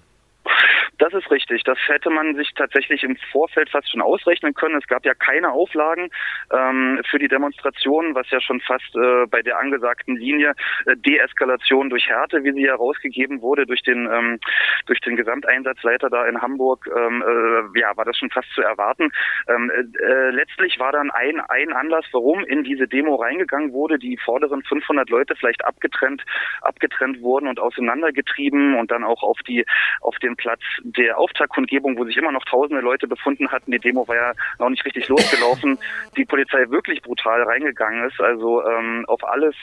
Das 0.99 1.13
ist 1.13 1.29
richtig. 1.31 1.63
Das 1.63 1.77
hätte 1.87 2.09
man 2.09 2.35
sich 2.35 2.53
tatsächlich 2.55 3.03
im 3.03 3.17
Vorfeld 3.31 3.69
fast 3.69 3.89
schon 3.89 4.01
ausrechnen 4.01 4.53
können. 4.53 4.77
Es 4.77 4.87
gab 4.87 5.05
ja 5.05 5.13
keine 5.15 5.51
Auflagen 5.51 6.09
ähm, 6.51 7.01
für 7.09 7.17
die 7.17 7.27
Demonstration, 7.27 8.13
was 8.13 8.29
ja 8.29 8.39
schon 8.39 8.61
fast 8.61 8.95
äh, 8.95 9.25
bei 9.25 9.41
der 9.41 9.57
angesagten 9.57 10.15
Linie 10.15 10.53
äh, 10.85 10.95
Deeskalation 10.95 11.89
durch 11.89 12.07
Härte, 12.07 12.43
wie 12.43 12.51
sie 12.51 12.67
herausgegeben 12.67 13.41
wurde 13.41 13.65
durch 13.65 13.81
den 13.81 14.07
ähm, 14.11 14.39
durch 14.85 14.99
den 15.01 15.15
Gesamteinsatzleiter 15.15 16.09
da 16.09 16.27
in 16.27 16.41
Hamburg, 16.41 16.87
ähm, 16.87 17.23
äh, 17.23 17.79
ja, 17.79 17.97
war 17.97 18.05
das 18.05 18.17
schon 18.17 18.29
fast 18.29 18.49
zu 18.51 18.61
erwarten. 18.61 19.11
Ähm, 19.47 19.71
äh, 19.71 20.29
letztlich 20.29 20.79
war 20.79 20.91
dann 20.91 21.09
ein 21.09 21.39
ein 21.39 21.73
Anlass, 21.73 22.05
warum 22.11 22.43
in 22.45 22.63
diese 22.63 22.87
Demo 22.87 23.15
reingegangen 23.15 23.73
wurde, 23.73 23.97
die 23.97 24.17
vorderen 24.17 24.61
500 24.63 25.09
Leute 25.09 25.35
vielleicht 25.35 25.65
abgetrennt 25.65 26.23
abgetrennt 26.61 27.21
wurden 27.21 27.47
und 27.47 27.59
auseinandergetrieben 27.59 28.75
und 28.75 28.91
dann 28.91 29.03
auch 29.03 29.23
auf 29.23 29.39
die 29.47 29.65
auf 30.01 30.17
den 30.19 30.35
Platz 30.35 30.61
der 30.83 31.17
Auftaktkundgebung, 31.17 31.97
wo 31.97 32.05
sich 32.05 32.17
immer 32.17 32.31
noch 32.31 32.43
tausende 32.45 32.81
Leute 32.81 33.07
befunden 33.07 33.49
hatten, 33.51 33.71
die 33.71 33.79
Demo 33.79 34.07
war 34.07 34.15
ja 34.15 34.33
noch 34.59 34.69
nicht 34.69 34.85
richtig 34.85 35.07
losgelaufen, 35.07 35.79
die 36.17 36.25
Polizei 36.25 36.69
wirklich 36.69 37.01
brutal 37.01 37.43
reingegangen 37.43 38.07
ist, 38.07 38.19
also 38.19 38.65
ähm, 38.65 39.05
auf 39.07 39.23
alles 39.23 39.55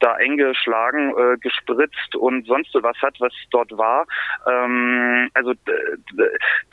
da 0.00 0.14
eingeschlagen, 0.14 1.12
äh, 1.16 1.36
gespritzt 1.38 2.16
und 2.16 2.46
sonst 2.46 2.74
was 2.74 2.96
hat, 3.02 3.16
was 3.20 3.32
dort 3.50 3.76
war. 3.76 4.06
Ähm, 4.46 5.28
also 5.34 5.52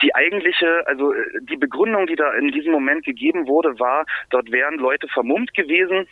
die 0.02 0.14
eigentliche, 0.14 0.86
also 0.86 1.12
die 1.40 1.56
Begründung, 1.56 2.06
die 2.06 2.16
da 2.16 2.32
in 2.34 2.48
diesem 2.48 2.72
Moment 2.72 3.04
gegeben 3.04 3.46
wurde, 3.46 3.78
war, 3.78 4.06
dort 4.30 4.50
wären 4.52 4.76
Leute 4.76 5.08
vermummt 5.08 5.54
gewesen, 5.54 6.06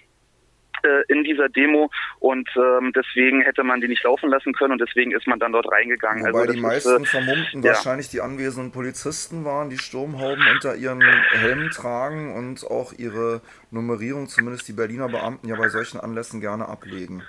äh, 0.84 1.04
in 1.08 1.24
dieser 1.24 1.48
Demo 1.48 1.90
und 2.20 2.48
ähm, 2.56 2.92
deswegen 2.94 3.40
hätte 3.40 3.64
man 3.64 3.80
die 3.80 3.88
nicht 3.88 4.04
laufen 4.04 4.30
lassen 4.30 4.52
können 4.52 4.72
und 4.72 4.80
deswegen 4.80 5.12
ist 5.12 5.26
man 5.26 5.38
dann 5.38 5.52
dort 5.52 5.70
reingegangen. 5.70 6.24
Wobei 6.26 6.40
also 6.40 6.52
die 6.52 6.60
meisten 6.60 7.02
ist, 7.02 7.08
äh, 7.08 7.20
Vermummten 7.20 7.62
ja. 7.62 7.72
wahrscheinlich 7.72 8.08
die 8.08 8.20
anwesenden 8.20 8.72
Polizisten 8.72 9.44
waren, 9.44 9.70
die 9.70 9.78
Sturmhauben 9.78 10.44
unter 10.52 10.76
ihren 10.76 11.02
Helmen 11.30 11.70
tragen 11.70 12.34
und 12.34 12.64
auch 12.64 12.92
ihre 12.92 13.40
Nummerierung, 13.70 14.28
zumindest 14.28 14.68
die 14.68 14.72
Berliner 14.72 15.08
Beamten, 15.08 15.48
ja 15.48 15.56
bei 15.56 15.68
solchen 15.68 15.98
Anlässen 16.00 16.40
gerne 16.40 16.68
ablegen. 16.68 17.22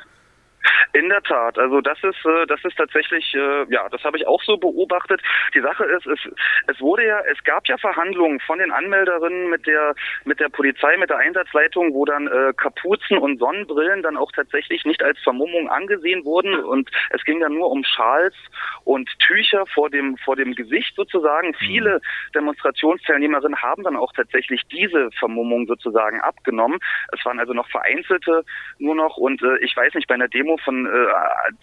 In 0.94 1.10
der 1.10 1.22
Tat, 1.24 1.58
also 1.58 1.82
das 1.82 1.98
ist 2.04 2.26
äh, 2.26 2.46
das 2.48 2.64
ist 2.64 2.78
tatsächlich 2.78 3.34
äh, 3.36 3.66
ja, 3.70 3.88
das 3.90 4.04
habe 4.04 4.18
ich 4.18 4.28
auch 4.28 4.42
so 4.44 4.58
beobachtet. 4.58 5.22
Die 5.54 5.62
Sache 5.62 5.84
ist, 5.86 6.06
es 6.08 6.20
es 6.68 6.80
wurde 6.82 7.06
ja 7.06 7.20
es 7.32 7.44
gab 7.44 7.68
ja 7.68 7.78
Verhandlungen 7.78 8.40
von 8.40 8.60
den 8.60 8.72
Anmelderinnen 8.72 9.50
mit 9.50 9.68
der 9.68 9.96
mit 10.24 10.40
der 10.40 10.50
Polizei, 10.50 10.98
mit 10.98 11.10
der 11.10 11.18
Einsatzleitung, 11.18 11.94
wo 11.94 12.06
dann 12.06 12.28
äh, 12.28 12.54
Kapuzen 12.56 13.18
und 13.18 13.40
Sonnenbrillen 13.40 14.04
dann 14.04 14.18
auch 14.18 14.32
tatsächlich 14.32 14.86
nicht 14.86 15.04
als 15.04 15.20
Vermummung 15.20 15.70
angesehen 15.70 16.24
wurden 16.26 16.56
und 16.64 16.90
es 17.10 17.24
ging 17.24 17.40
dann 17.40 17.54
nur 17.54 17.70
um 17.72 17.84
Schals 17.84 18.36
und 18.84 19.10
Tücher 19.20 19.66
vor 19.74 19.90
dem 19.90 20.18
vor 20.18 20.36
dem 20.36 20.56
Gesicht 20.56 20.96
sozusagen. 20.96 21.50
Mhm. 21.50 21.56
Viele 21.56 22.02
Demonstrationsteilnehmerinnen 22.34 23.62
haben 23.62 23.84
dann 23.84 23.98
auch 23.98 24.14
tatsächlich 24.14 24.62
diese 24.72 25.10
Vermummung 25.20 25.68
sozusagen 25.68 26.22
abgenommen. 26.22 26.80
Es 27.12 27.24
waren 27.26 27.40
also 27.40 27.54
noch 27.54 27.70
vereinzelte 27.70 28.44
nur 28.80 28.96
noch 28.96 29.18
und 29.18 29.42
äh, 29.42 29.58
ich 29.60 29.76
weiß 29.76 29.94
nicht 29.94 30.08
bei 30.08 30.16
einer 30.16 30.28
Demo 30.28 30.55
von 30.64 30.86
äh, 30.86 30.90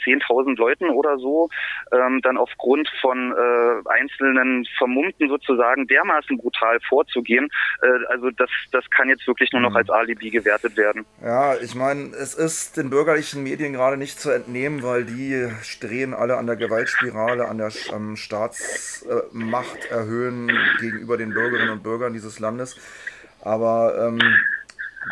10.000 0.04 0.56
Leuten 0.56 0.90
oder 0.90 1.18
so 1.18 1.48
ähm, 1.92 2.20
dann 2.22 2.36
aufgrund 2.36 2.88
von 3.00 3.32
äh, 3.32 3.88
einzelnen 3.88 4.66
Vermummten 4.78 5.28
sozusagen 5.28 5.86
dermaßen 5.86 6.38
brutal 6.38 6.78
vorzugehen. 6.88 7.48
Äh, 7.82 8.06
also 8.08 8.30
das, 8.30 8.50
das 8.70 8.88
kann 8.90 9.08
jetzt 9.08 9.26
wirklich 9.26 9.52
nur 9.52 9.62
noch 9.62 9.70
mhm. 9.70 9.76
als 9.76 9.90
Alibi 9.90 10.30
gewertet 10.30 10.76
werden. 10.76 11.04
Ja, 11.22 11.56
ich 11.56 11.74
meine, 11.74 12.10
es 12.14 12.34
ist 12.34 12.76
den 12.76 12.90
bürgerlichen 12.90 13.42
Medien 13.42 13.72
gerade 13.72 13.96
nicht 13.96 14.20
zu 14.20 14.30
entnehmen, 14.30 14.82
weil 14.82 15.04
die 15.04 15.48
drehen 15.80 16.14
alle 16.14 16.36
an 16.36 16.46
der 16.46 16.56
Gewaltspirale, 16.56 17.48
an 17.48 17.58
der 17.58 17.72
am 17.92 18.16
Staatsmacht 18.16 19.86
erhöhen 19.90 20.50
gegenüber 20.80 21.16
den 21.16 21.30
Bürgerinnen 21.30 21.70
und 21.70 21.82
Bürgern 21.82 22.12
dieses 22.12 22.38
Landes. 22.38 22.76
Aber 23.42 24.08
ähm, 24.08 24.20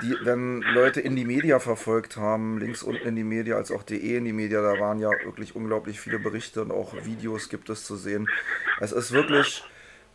die, 0.03 0.17
wenn 0.23 0.63
Leute 0.63 1.01
in 1.01 1.17
die 1.17 1.25
Media 1.25 1.59
verfolgt 1.59 2.17
haben, 2.17 2.59
links 2.59 2.83
unten 2.83 3.09
in 3.09 3.17
die 3.17 3.25
Media 3.25 3.57
als 3.57 3.71
auch 3.71 3.83
DE 3.83 4.17
in 4.17 4.25
die 4.25 4.33
Media, 4.33 4.63
da 4.63 4.79
waren 4.81 4.99
ja 4.99 5.11
wirklich 5.25 5.57
unglaublich 5.57 6.01
viele 6.01 6.19
Berichte 6.19 6.63
und 6.63 6.71
auch 6.71 6.95
Videos 7.05 7.49
gibt 7.49 7.69
es 7.71 7.85
zu 7.85 7.97
sehen. 7.97 8.29
Es 8.81 8.93
ist 8.93 9.13
wirklich 9.13 9.65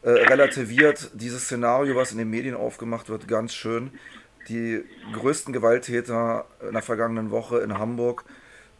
äh, 0.01 0.09
relativiert 0.09 1.11
dieses 1.13 1.45
Szenario, 1.45 1.95
was 1.95 2.11
in 2.11 2.17
den 2.17 2.29
Medien 2.29 2.55
aufgemacht 2.55 3.09
wird, 3.09 3.27
ganz 3.27 3.53
schön. 3.53 3.91
Die 4.47 4.83
größten 5.13 5.51
Gewalttäter 5.51 6.45
in 6.65 6.73
der 6.73 6.81
vergangenen 6.81 7.31
Woche 7.31 7.59
in 7.59 7.77
Hamburg 7.77 8.23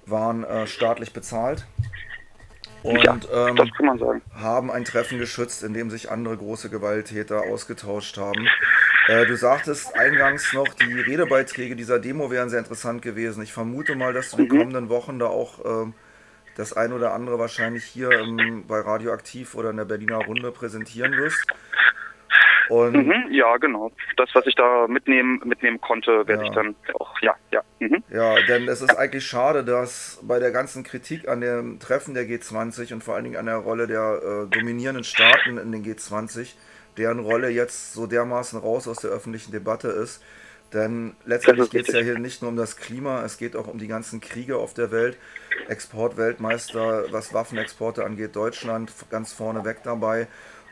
waren 0.06 0.44
äh, 0.44 0.68
staatlich 0.68 1.12
bezahlt 1.12 1.66
und 2.86 3.04
ja, 3.04 3.18
ähm, 3.34 3.58
haben 4.36 4.70
ein 4.70 4.86
Treffen 4.86 5.18
geschützt, 5.18 5.64
in 5.64 5.74
dem 5.74 5.90
sich 5.90 6.12
andere 6.12 6.38
große 6.38 6.70
Gewalttäter 6.70 7.42
ausgetauscht 7.42 8.18
haben. 8.18 8.48
Äh, 9.07 9.25
du 9.25 9.35
sagtest 9.35 9.95
eingangs 9.95 10.53
noch, 10.53 10.67
die 10.69 11.00
Redebeiträge 11.00 11.75
dieser 11.75 12.00
Demo 12.00 12.31
wären 12.31 12.50
sehr 12.50 12.59
interessant 12.59 13.01
gewesen. 13.01 13.43
Ich 13.43 13.53
vermute 13.53 13.95
mal, 13.95 14.13
dass 14.13 14.31
du 14.31 14.38
in 14.38 14.45
den 14.45 14.53
mhm. 14.53 14.59
kommenden 14.59 14.89
Wochen 14.89 15.19
da 15.19 15.27
auch 15.27 15.59
äh, 15.59 15.91
das 16.55 16.74
ein 16.74 16.93
oder 16.93 17.13
andere 17.13 17.38
wahrscheinlich 17.38 17.83
hier 17.83 18.09
ähm, 18.12 18.65
bei 18.67 18.79
Radioaktiv 18.79 19.55
oder 19.55 19.69
in 19.69 19.77
der 19.77 19.85
Berliner 19.85 20.17
Runde 20.17 20.51
präsentieren 20.51 21.12
wirst. 21.13 21.45
Und 22.69 22.95
mhm, 22.95 23.27
ja, 23.29 23.57
genau. 23.57 23.91
Das, 24.17 24.29
was 24.33 24.47
ich 24.47 24.55
da 24.55 24.88
mitnehmen, 24.88 25.39
mitnehmen 25.45 25.79
konnte, 25.79 26.27
werde 26.27 26.43
ja. 26.43 26.50
ich 26.50 26.55
dann 26.55 26.75
auch, 26.95 27.13
ja, 27.21 27.35
ja. 27.51 27.62
Mhm. 27.79 28.03
Ja, 28.09 28.35
denn 28.47 28.67
es 28.67 28.81
ist 28.81 28.97
eigentlich 28.97 29.25
schade, 29.25 29.63
dass 29.63 30.19
bei 30.24 30.39
der 30.39 30.51
ganzen 30.51 30.83
Kritik 30.83 31.27
an 31.27 31.41
dem 31.41 31.79
Treffen 31.79 32.15
der 32.15 32.24
G20 32.24 32.93
und 32.93 33.03
vor 33.03 33.13
allen 33.13 33.25
Dingen 33.25 33.38
an 33.38 33.45
der 33.45 33.57
Rolle 33.57 33.85
der 33.85 34.47
äh, 34.50 34.50
dominierenden 34.50 35.03
Staaten 35.03 35.59
in 35.59 35.71
den 35.71 35.83
G20 35.83 36.55
deren 36.98 37.20
Rolle 37.20 37.50
jetzt 37.50 37.94
so 37.94 38.08
dermaßen 38.08 38.60
raus 38.60 38.88
aus 38.88 38.98
der 38.98 39.12
öffentlichen 39.12 39.52
Debatte 39.52 39.90
ist. 39.90 40.22
Denn 40.74 41.16
letztendlich 41.25 41.70
geht 41.70 41.88
es 41.88 41.94
ja 41.94 42.02
hier 42.02 42.20
nicht 42.20 42.42
nur 42.42 42.50
um 42.50 42.58
das 42.58 42.75
Klima, 42.75 43.24
es 43.24 43.38
geht 43.38 43.56
auch 43.56 43.68
um 43.68 43.78
die 43.78 43.88
ganzen 43.88 44.20
Kriege 44.20 44.58
auf 44.58 44.74
der 44.74 44.92
Welt. 44.92 45.18
Exportweltmeister, 45.70 47.06
was 47.12 47.34
Waffenexporte 47.34 48.04
angeht, 48.04 48.36
Deutschland 48.36 48.92
ganz 49.10 49.32
vorne 49.32 49.64
weg 49.64 49.80
dabei. 49.84 50.28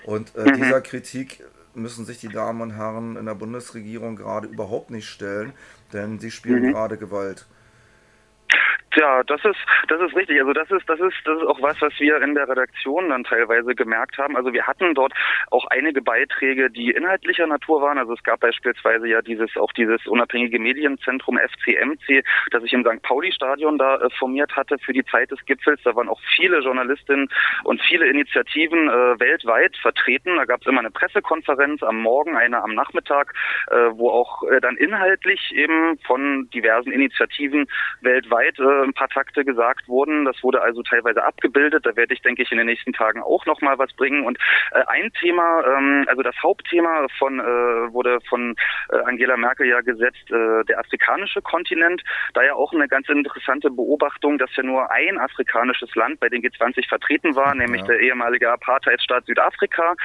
Und 0.05 0.35
äh, 0.35 0.43
mhm. 0.43 0.55
dieser 0.55 0.81
Kritik 0.81 1.43
müssen 1.73 2.05
sich 2.05 2.19
die 2.19 2.29
Damen 2.29 2.61
und 2.61 2.71
Herren 2.71 3.15
in 3.15 3.25
der 3.25 3.35
Bundesregierung 3.35 4.15
gerade 4.15 4.47
überhaupt 4.47 4.91
nicht 4.91 5.07
stellen, 5.07 5.53
denn 5.93 6.19
sie 6.19 6.31
spielen 6.31 6.63
mhm. 6.63 6.71
gerade 6.71 6.97
Gewalt. 6.97 7.45
Ja, 8.95 9.23
das 9.23 9.43
ist 9.43 9.57
das 9.87 9.99
ist 10.01 10.15
richtig. 10.15 10.39
Also 10.39 10.53
das 10.53 10.69
ist 10.69 10.87
das 10.87 10.99
ist 10.99 11.15
das 11.25 11.37
ist 11.41 11.47
auch 11.47 11.61
was, 11.61 11.81
was 11.81 11.99
wir 11.99 12.21
in 12.21 12.35
der 12.35 12.47
Redaktion 12.47 13.09
dann 13.09 13.23
teilweise 13.23 13.73
gemerkt 13.73 14.17
haben. 14.17 14.35
Also 14.35 14.53
wir 14.53 14.67
hatten 14.67 14.93
dort 14.93 15.13
auch 15.49 15.65
einige 15.67 16.01
Beiträge, 16.01 16.69
die 16.69 16.91
inhaltlicher 16.91 17.47
Natur 17.47 17.81
waren. 17.81 17.97
Also 17.97 18.13
es 18.13 18.23
gab 18.23 18.41
beispielsweise 18.41 19.07
ja 19.07 19.21
dieses 19.21 19.55
auch 19.57 19.71
dieses 19.71 20.05
unabhängige 20.05 20.59
Medienzentrum 20.59 21.39
FCMC, 21.39 22.23
das 22.51 22.61
sich 22.61 22.73
im 22.73 22.85
St. 22.85 23.01
Pauli 23.01 23.31
Stadion 23.31 23.77
da 23.79 23.97
äh, 23.97 24.09
formiert 24.11 24.55
hatte 24.55 24.77
für 24.77 24.93
die 24.93 25.05
Zeit 25.05 25.31
des 25.31 25.43
Gipfels. 25.45 25.81
Da 25.83 25.95
waren 25.95 26.09
auch 26.09 26.21
viele 26.35 26.59
Journalistinnen 26.59 27.29
und 27.63 27.81
viele 27.81 28.07
Initiativen 28.07 28.89
äh, 28.89 29.19
weltweit 29.19 29.75
vertreten. 29.77 30.35
Da 30.35 30.45
gab 30.45 30.61
es 30.61 30.67
immer 30.67 30.79
eine 30.79 30.91
Pressekonferenz 30.91 31.81
am 31.81 31.97
Morgen, 31.97 32.37
eine 32.37 32.61
am 32.61 32.75
Nachmittag, 32.75 33.33
äh, 33.71 33.75
wo 33.93 34.11
auch 34.11 34.43
äh, 34.43 34.61
dann 34.61 34.77
inhaltlich 34.77 35.51
eben 35.55 35.97
von 36.05 36.49
diversen 36.53 36.91
Initiativen 36.91 37.67
weltweit 38.01 38.59
äh, 38.59 38.82
ein 38.83 38.93
paar 38.93 39.09
Takte 39.09 39.45
gesagt 39.45 39.87
wurden. 39.87 40.25
Das 40.25 40.41
wurde 40.43 40.61
also 40.61 40.83
teilweise 40.83 41.23
abgebildet. 41.23 41.85
Da 41.85 41.95
werde 41.95 42.13
ich, 42.13 42.21
denke 42.21 42.43
ich, 42.43 42.51
in 42.51 42.57
den 42.57 42.67
nächsten 42.67 42.93
Tagen 42.93 43.21
auch 43.21 43.45
noch 43.45 43.61
mal 43.61 43.77
was 43.77 43.91
bringen. 43.93 44.25
Und 44.25 44.37
äh, 44.71 44.83
ein 44.87 45.11
Thema, 45.19 45.63
ähm, 45.65 46.05
also 46.07 46.21
das 46.21 46.35
Hauptthema 46.41 47.07
von 47.17 47.39
äh, 47.39 47.43
wurde 47.43 48.19
von 48.29 48.55
äh, 48.89 48.97
Angela 49.05 49.37
Merkel 49.37 49.67
ja 49.67 49.81
gesetzt, 49.81 50.29
der 50.29 50.79
afrikanische 50.79 51.41
Kontinent. 51.41 52.01
Da 52.33 52.43
ja 52.43 52.53
auch 52.53 52.73
eine 52.73 52.87
ganz 52.87 53.09
interessante 53.09 53.69
Beobachtung, 53.69 54.37
dass 54.37 54.55
ja 54.55 54.63
nur 54.63 54.89
ein 54.91 55.19
afrikanisches 55.19 55.93
Land 55.95 56.19
bei 56.19 56.29
den 56.29 56.41
G20 56.41 56.87
vertreten 56.87 57.35
war, 57.35 57.53
nämlich 57.55 57.81
ja. 57.81 57.87
der 57.87 57.99
ehemalige 57.99 58.51
Apartheidstaat 58.51 59.25
Südafrika. 59.25 59.95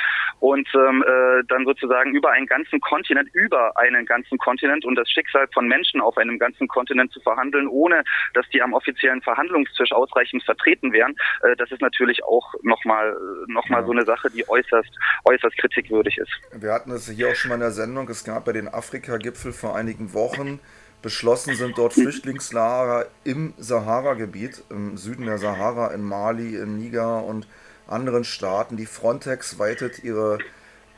Und 0.41 0.69
ähm, 0.75 1.05
äh, 1.07 1.43
dann 1.49 1.65
sozusagen 1.65 2.15
über 2.15 2.31
einen 2.31 2.47
ganzen 2.47 2.81
Kontinent, 2.81 3.29
über 3.33 3.77
einen 3.77 4.07
ganzen 4.07 4.39
Kontinent 4.39 4.85
und 4.85 4.95
das 4.97 5.11
Schicksal 5.11 5.47
von 5.53 5.67
Menschen 5.67 6.01
auf 6.01 6.17
einem 6.17 6.39
ganzen 6.39 6.69
Kontinent 6.69 7.13
zu 7.13 7.21
verhandeln, 7.21 7.69
ohne 7.69 8.03
dass 8.35 8.49
die 8.51 8.63
am 8.69 8.75
offiziellen 8.75 9.23
Verhandlungstisch 9.23 9.93
ausreichend 9.93 10.45
vertreten 10.45 10.93
wären, 10.93 11.15
äh, 11.43 11.57
das 11.57 11.71
ist 11.71 11.81
natürlich 11.81 12.23
auch 12.25 12.55
nochmal 12.63 13.17
noch 13.47 13.69
mal 13.69 13.81
ja. 13.81 13.87
so 13.87 13.93
eine 13.93 14.05
Sache, 14.05 14.31
die 14.31 14.49
äußerst, 14.49 14.91
äußerst 15.25 15.57
kritikwürdig 15.59 16.19
ist. 16.19 16.31
Wir 16.53 16.73
hatten 16.73 16.91
es 16.93 17.09
hier 17.09 17.31
auch 17.31 17.35
schon 17.35 17.51
mal 17.51 17.55
in 17.55 17.61
der 17.61 17.71
Sendung, 17.71 18.09
es 18.09 18.25
gab 18.25 18.45
bei 18.45 18.53
den 18.53 18.69
Afrika-Gipfel 18.69 19.53
vor 19.53 19.77
einigen 19.77 20.13
Wochen 20.13 20.61
beschlossen 21.03 21.55
sind 21.55 21.79
dort 21.79 21.93
Flüchtlingslager 21.95 23.07
im 23.25 23.55
Sahara-Gebiet, 23.57 24.65
im 24.71 24.97
Süden 24.97 25.27
der 25.27 25.39
Sahara, 25.39 25.95
in 25.95 26.03
Mali, 26.03 26.57
in 26.57 26.79
Niger 26.79 27.25
und 27.25 27.47
anderen 27.87 28.25
Staaten. 28.25 28.77
Die 28.77 28.87
Frontex 28.87 29.59
weitet 29.59 30.03
ihre 30.03 30.39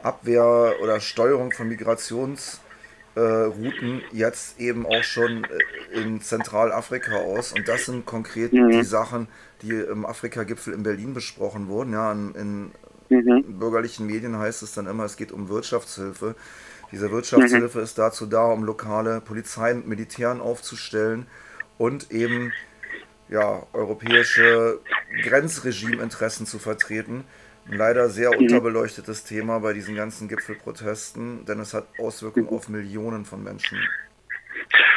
Abwehr 0.02 0.76
oder 0.82 1.00
Steuerung 1.00 1.52
von 1.52 1.68
Migrations- 1.70 2.60
äh, 3.14 3.20
Routen 3.20 4.02
jetzt 4.12 4.60
eben 4.60 4.86
auch 4.86 5.02
schon 5.02 5.44
äh, 5.44 6.00
in 6.00 6.20
Zentralafrika 6.20 7.16
aus. 7.16 7.52
Und 7.52 7.68
das 7.68 7.86
sind 7.86 8.06
konkret 8.06 8.52
mhm. 8.52 8.70
die 8.70 8.84
Sachen, 8.84 9.28
die 9.62 9.72
im 9.72 10.06
Afrika-Gipfel 10.06 10.74
in 10.74 10.82
Berlin 10.82 11.14
besprochen 11.14 11.68
wurden. 11.68 11.92
Ja, 11.92 12.12
in, 12.12 12.34
in 12.34 12.70
mhm. 13.08 13.58
bürgerlichen 13.58 14.06
Medien 14.06 14.38
heißt 14.38 14.62
es 14.62 14.72
dann 14.74 14.86
immer, 14.86 15.04
es 15.04 15.16
geht 15.16 15.32
um 15.32 15.48
Wirtschaftshilfe. 15.48 16.34
Diese 16.92 17.10
Wirtschaftshilfe 17.10 17.78
mhm. 17.78 17.84
ist 17.84 17.98
dazu 17.98 18.26
da, 18.26 18.44
um 18.44 18.64
lokale 18.64 19.20
Polizei 19.20 19.72
und 19.74 19.86
Militären 19.86 20.40
aufzustellen 20.40 21.26
und 21.78 22.10
eben 22.10 22.52
ja, 23.28 23.64
europäische 23.72 24.80
Grenzregimeinteressen 25.22 26.46
zu 26.46 26.58
vertreten 26.58 27.24
ein 27.70 27.78
leider 27.78 28.08
sehr 28.08 28.30
mhm. 28.32 28.38
unterbeleuchtetes 28.38 29.24
Thema 29.24 29.60
bei 29.60 29.72
diesen 29.72 29.94
ganzen 29.94 30.28
Gipfelprotesten, 30.28 31.44
denn 31.44 31.60
es 31.60 31.74
hat 31.74 31.86
Auswirkungen 31.98 32.48
auf 32.48 32.68
Millionen 32.68 33.24
von 33.24 33.42
Menschen. 33.42 33.78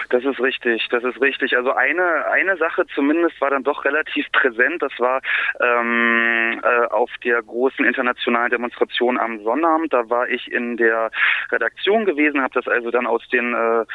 Das 0.10 0.24
ist 0.24 0.40
richtig, 0.40 0.88
das 0.90 1.04
ist 1.04 1.20
richtig. 1.22 1.58
Also 1.58 1.74
eine 1.74 2.26
eine 2.28 2.58
Sache 2.58 2.86
zumindest 2.94 3.40
war 3.42 3.50
dann 3.50 3.64
doch 3.64 3.86
relativ 3.86 4.32
präsent. 4.32 4.82
Das 4.82 4.92
war 5.00 5.22
ähm, 5.60 6.62
äh, 6.64 6.86
auf 6.88 7.10
der 7.24 7.42
großen 7.42 7.84
internationalen 7.84 8.52
Demonstration 8.52 9.18
am 9.18 9.44
Sonnabend. 9.44 9.92
Da 9.92 10.10
war 10.10 10.30
ich 10.30 10.52
in 10.52 10.78
der 10.78 11.12
Redaktion 11.52 12.06
gewesen, 12.06 12.42
habe 12.42 12.54
das 12.54 12.68
also 12.68 12.92
dann 12.92 13.08
aus 13.08 13.28
den 13.30 13.54
äh, 13.54 13.86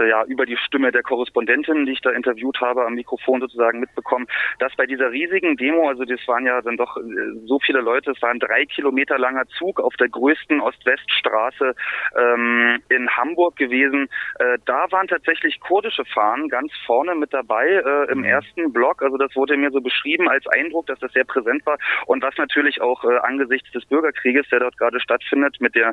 äh, 0.00 0.08
ja 0.08 0.24
über 0.24 0.46
die 0.46 0.56
Stimme 0.56 0.92
der 0.92 1.02
Korrespondentin, 1.02 1.86
die 1.86 1.92
ich 1.92 2.00
da 2.00 2.10
interviewt 2.10 2.60
habe, 2.60 2.86
am 2.86 2.94
Mikrofon 2.94 3.40
sozusagen 3.40 3.80
mitbekommen, 3.80 4.26
dass 4.58 4.74
bei 4.76 4.86
dieser 4.86 5.10
riesigen 5.10 5.56
Demo, 5.56 5.88
also 5.88 6.04
das 6.04 6.26
waren 6.26 6.46
ja 6.46 6.60
dann 6.62 6.76
doch 6.76 6.96
äh, 6.96 7.02
so 7.44 7.58
viele 7.60 7.80
Leute, 7.80 8.12
es 8.12 8.22
war 8.22 8.30
ein 8.30 8.40
drei 8.40 8.64
Kilometer 8.64 9.18
langer 9.18 9.46
Zug 9.58 9.80
auf 9.80 9.94
der 9.96 10.08
größten 10.08 10.60
Ost-West-Straße 10.60 11.74
ähm, 12.16 12.82
in 12.88 13.08
Hamburg 13.10 13.56
gewesen. 13.56 14.08
Äh, 14.38 14.58
da 14.64 14.86
waren 14.90 15.06
tatsächlich 15.08 15.25
kurdische 15.60 16.04
Fahnen 16.04 16.48
ganz 16.48 16.72
vorne 16.86 17.14
mit 17.14 17.32
dabei 17.32 17.66
äh, 17.66 18.12
im 18.12 18.18
mhm. 18.18 18.24
ersten 18.24 18.72
Block. 18.72 19.02
Also 19.02 19.16
das 19.16 19.34
wurde 19.34 19.56
mir 19.56 19.70
so 19.70 19.80
beschrieben 19.80 20.28
als 20.28 20.46
Eindruck, 20.48 20.86
dass 20.86 20.98
das 21.00 21.12
sehr 21.12 21.24
präsent 21.24 21.64
war 21.66 21.78
und 22.06 22.22
was 22.22 22.36
natürlich 22.36 22.80
auch 22.80 23.04
äh, 23.04 23.18
angesichts 23.18 23.70
des 23.72 23.84
Bürgerkrieges, 23.86 24.48
der 24.50 24.60
dort 24.60 24.76
gerade 24.78 25.00
stattfindet, 25.00 25.60
mit 25.60 25.74
der 25.74 25.92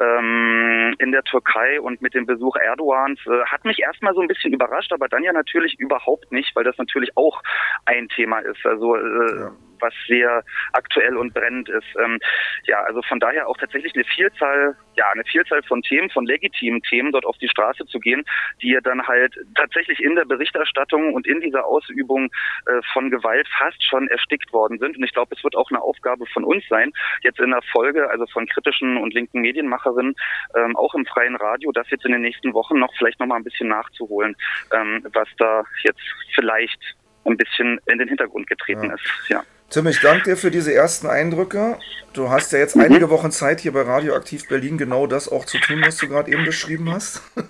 ähm, 0.00 0.94
in 0.98 1.12
der 1.12 1.22
Türkei 1.24 1.80
und 1.80 2.02
mit 2.02 2.14
dem 2.14 2.26
Besuch 2.26 2.56
Erdogans, 2.56 3.20
äh, 3.26 3.44
hat 3.46 3.64
mich 3.64 3.80
erstmal 3.80 4.14
so 4.14 4.20
ein 4.20 4.28
bisschen 4.28 4.52
überrascht, 4.52 4.92
aber 4.92 5.08
dann 5.08 5.22
ja 5.22 5.32
natürlich 5.32 5.78
überhaupt 5.78 6.30
nicht, 6.32 6.54
weil 6.54 6.64
das 6.64 6.78
natürlich 6.78 7.16
auch 7.16 7.42
ein 7.86 8.08
Thema 8.08 8.38
ist. 8.40 8.64
Also 8.64 8.96
äh, 8.96 9.38
ja 9.38 9.50
was 9.80 9.94
sehr 10.06 10.42
aktuell 10.72 11.16
und 11.16 11.34
brennend 11.34 11.68
ist. 11.68 11.86
Ähm, 12.02 12.18
ja, 12.64 12.80
also 12.82 13.02
von 13.02 13.20
daher 13.20 13.48
auch 13.48 13.56
tatsächlich 13.56 13.94
eine 13.94 14.04
Vielzahl, 14.04 14.76
ja, 14.96 15.06
eine 15.12 15.24
Vielzahl 15.24 15.62
von 15.64 15.82
Themen, 15.82 16.10
von 16.10 16.26
legitimen 16.26 16.82
Themen 16.82 17.12
dort 17.12 17.26
auf 17.26 17.36
die 17.38 17.48
Straße 17.48 17.86
zu 17.86 17.98
gehen, 17.98 18.24
die 18.62 18.70
ja 18.70 18.80
dann 18.80 19.06
halt 19.06 19.34
tatsächlich 19.54 20.00
in 20.00 20.14
der 20.14 20.24
Berichterstattung 20.24 21.14
und 21.14 21.26
in 21.26 21.40
dieser 21.40 21.66
Ausübung 21.66 22.30
äh, 22.66 22.80
von 22.92 23.10
Gewalt 23.10 23.48
fast 23.58 23.82
schon 23.82 24.08
erstickt 24.08 24.52
worden 24.52 24.78
sind. 24.78 24.96
Und 24.96 25.04
ich 25.04 25.12
glaube, 25.12 25.34
es 25.36 25.44
wird 25.44 25.56
auch 25.56 25.70
eine 25.70 25.80
Aufgabe 25.80 26.26
von 26.26 26.44
uns 26.44 26.64
sein, 26.68 26.92
jetzt 27.22 27.40
in 27.40 27.50
der 27.50 27.62
Folge, 27.72 28.08
also 28.10 28.26
von 28.26 28.46
kritischen 28.46 28.96
und 28.96 29.14
linken 29.14 29.40
Medienmacherinnen, 29.40 30.14
ähm, 30.56 30.76
auch 30.76 30.94
im 30.94 31.06
freien 31.06 31.36
Radio, 31.36 31.72
das 31.72 31.88
jetzt 31.90 32.04
in 32.04 32.12
den 32.12 32.22
nächsten 32.22 32.54
Wochen 32.54 32.78
noch 32.78 32.92
vielleicht 32.96 33.20
noch 33.20 33.26
mal 33.26 33.36
ein 33.36 33.44
bisschen 33.44 33.68
nachzuholen, 33.68 34.36
ähm, 34.72 35.06
was 35.12 35.28
da 35.38 35.64
jetzt 35.82 36.02
vielleicht 36.34 36.80
ein 37.24 37.36
bisschen 37.36 37.80
in 37.86 37.98
den 37.98 38.08
Hintergrund 38.08 38.46
getreten 38.46 38.86
ja. 38.86 38.94
ist. 38.94 39.28
Ja. 39.28 39.42
Tim, 39.74 39.88
ich 39.88 40.00
danke 40.00 40.22
dir 40.30 40.36
für 40.36 40.52
diese 40.52 40.72
ersten 40.72 41.08
Eindrücke. 41.08 41.80
Du 42.12 42.30
hast 42.30 42.52
ja 42.52 42.60
jetzt 42.60 42.76
mhm. 42.76 42.82
einige 42.82 43.10
Wochen 43.10 43.32
Zeit 43.32 43.58
hier 43.58 43.72
bei 43.72 43.82
Radioaktiv 43.82 44.46
Berlin 44.48 44.78
genau 44.78 45.08
das 45.08 45.28
auch 45.28 45.44
zu 45.46 45.58
tun, 45.58 45.82
was 45.84 45.96
du 45.96 46.06
gerade 46.06 46.30
eben 46.30 46.44
beschrieben 46.44 46.92
hast. 46.92 47.20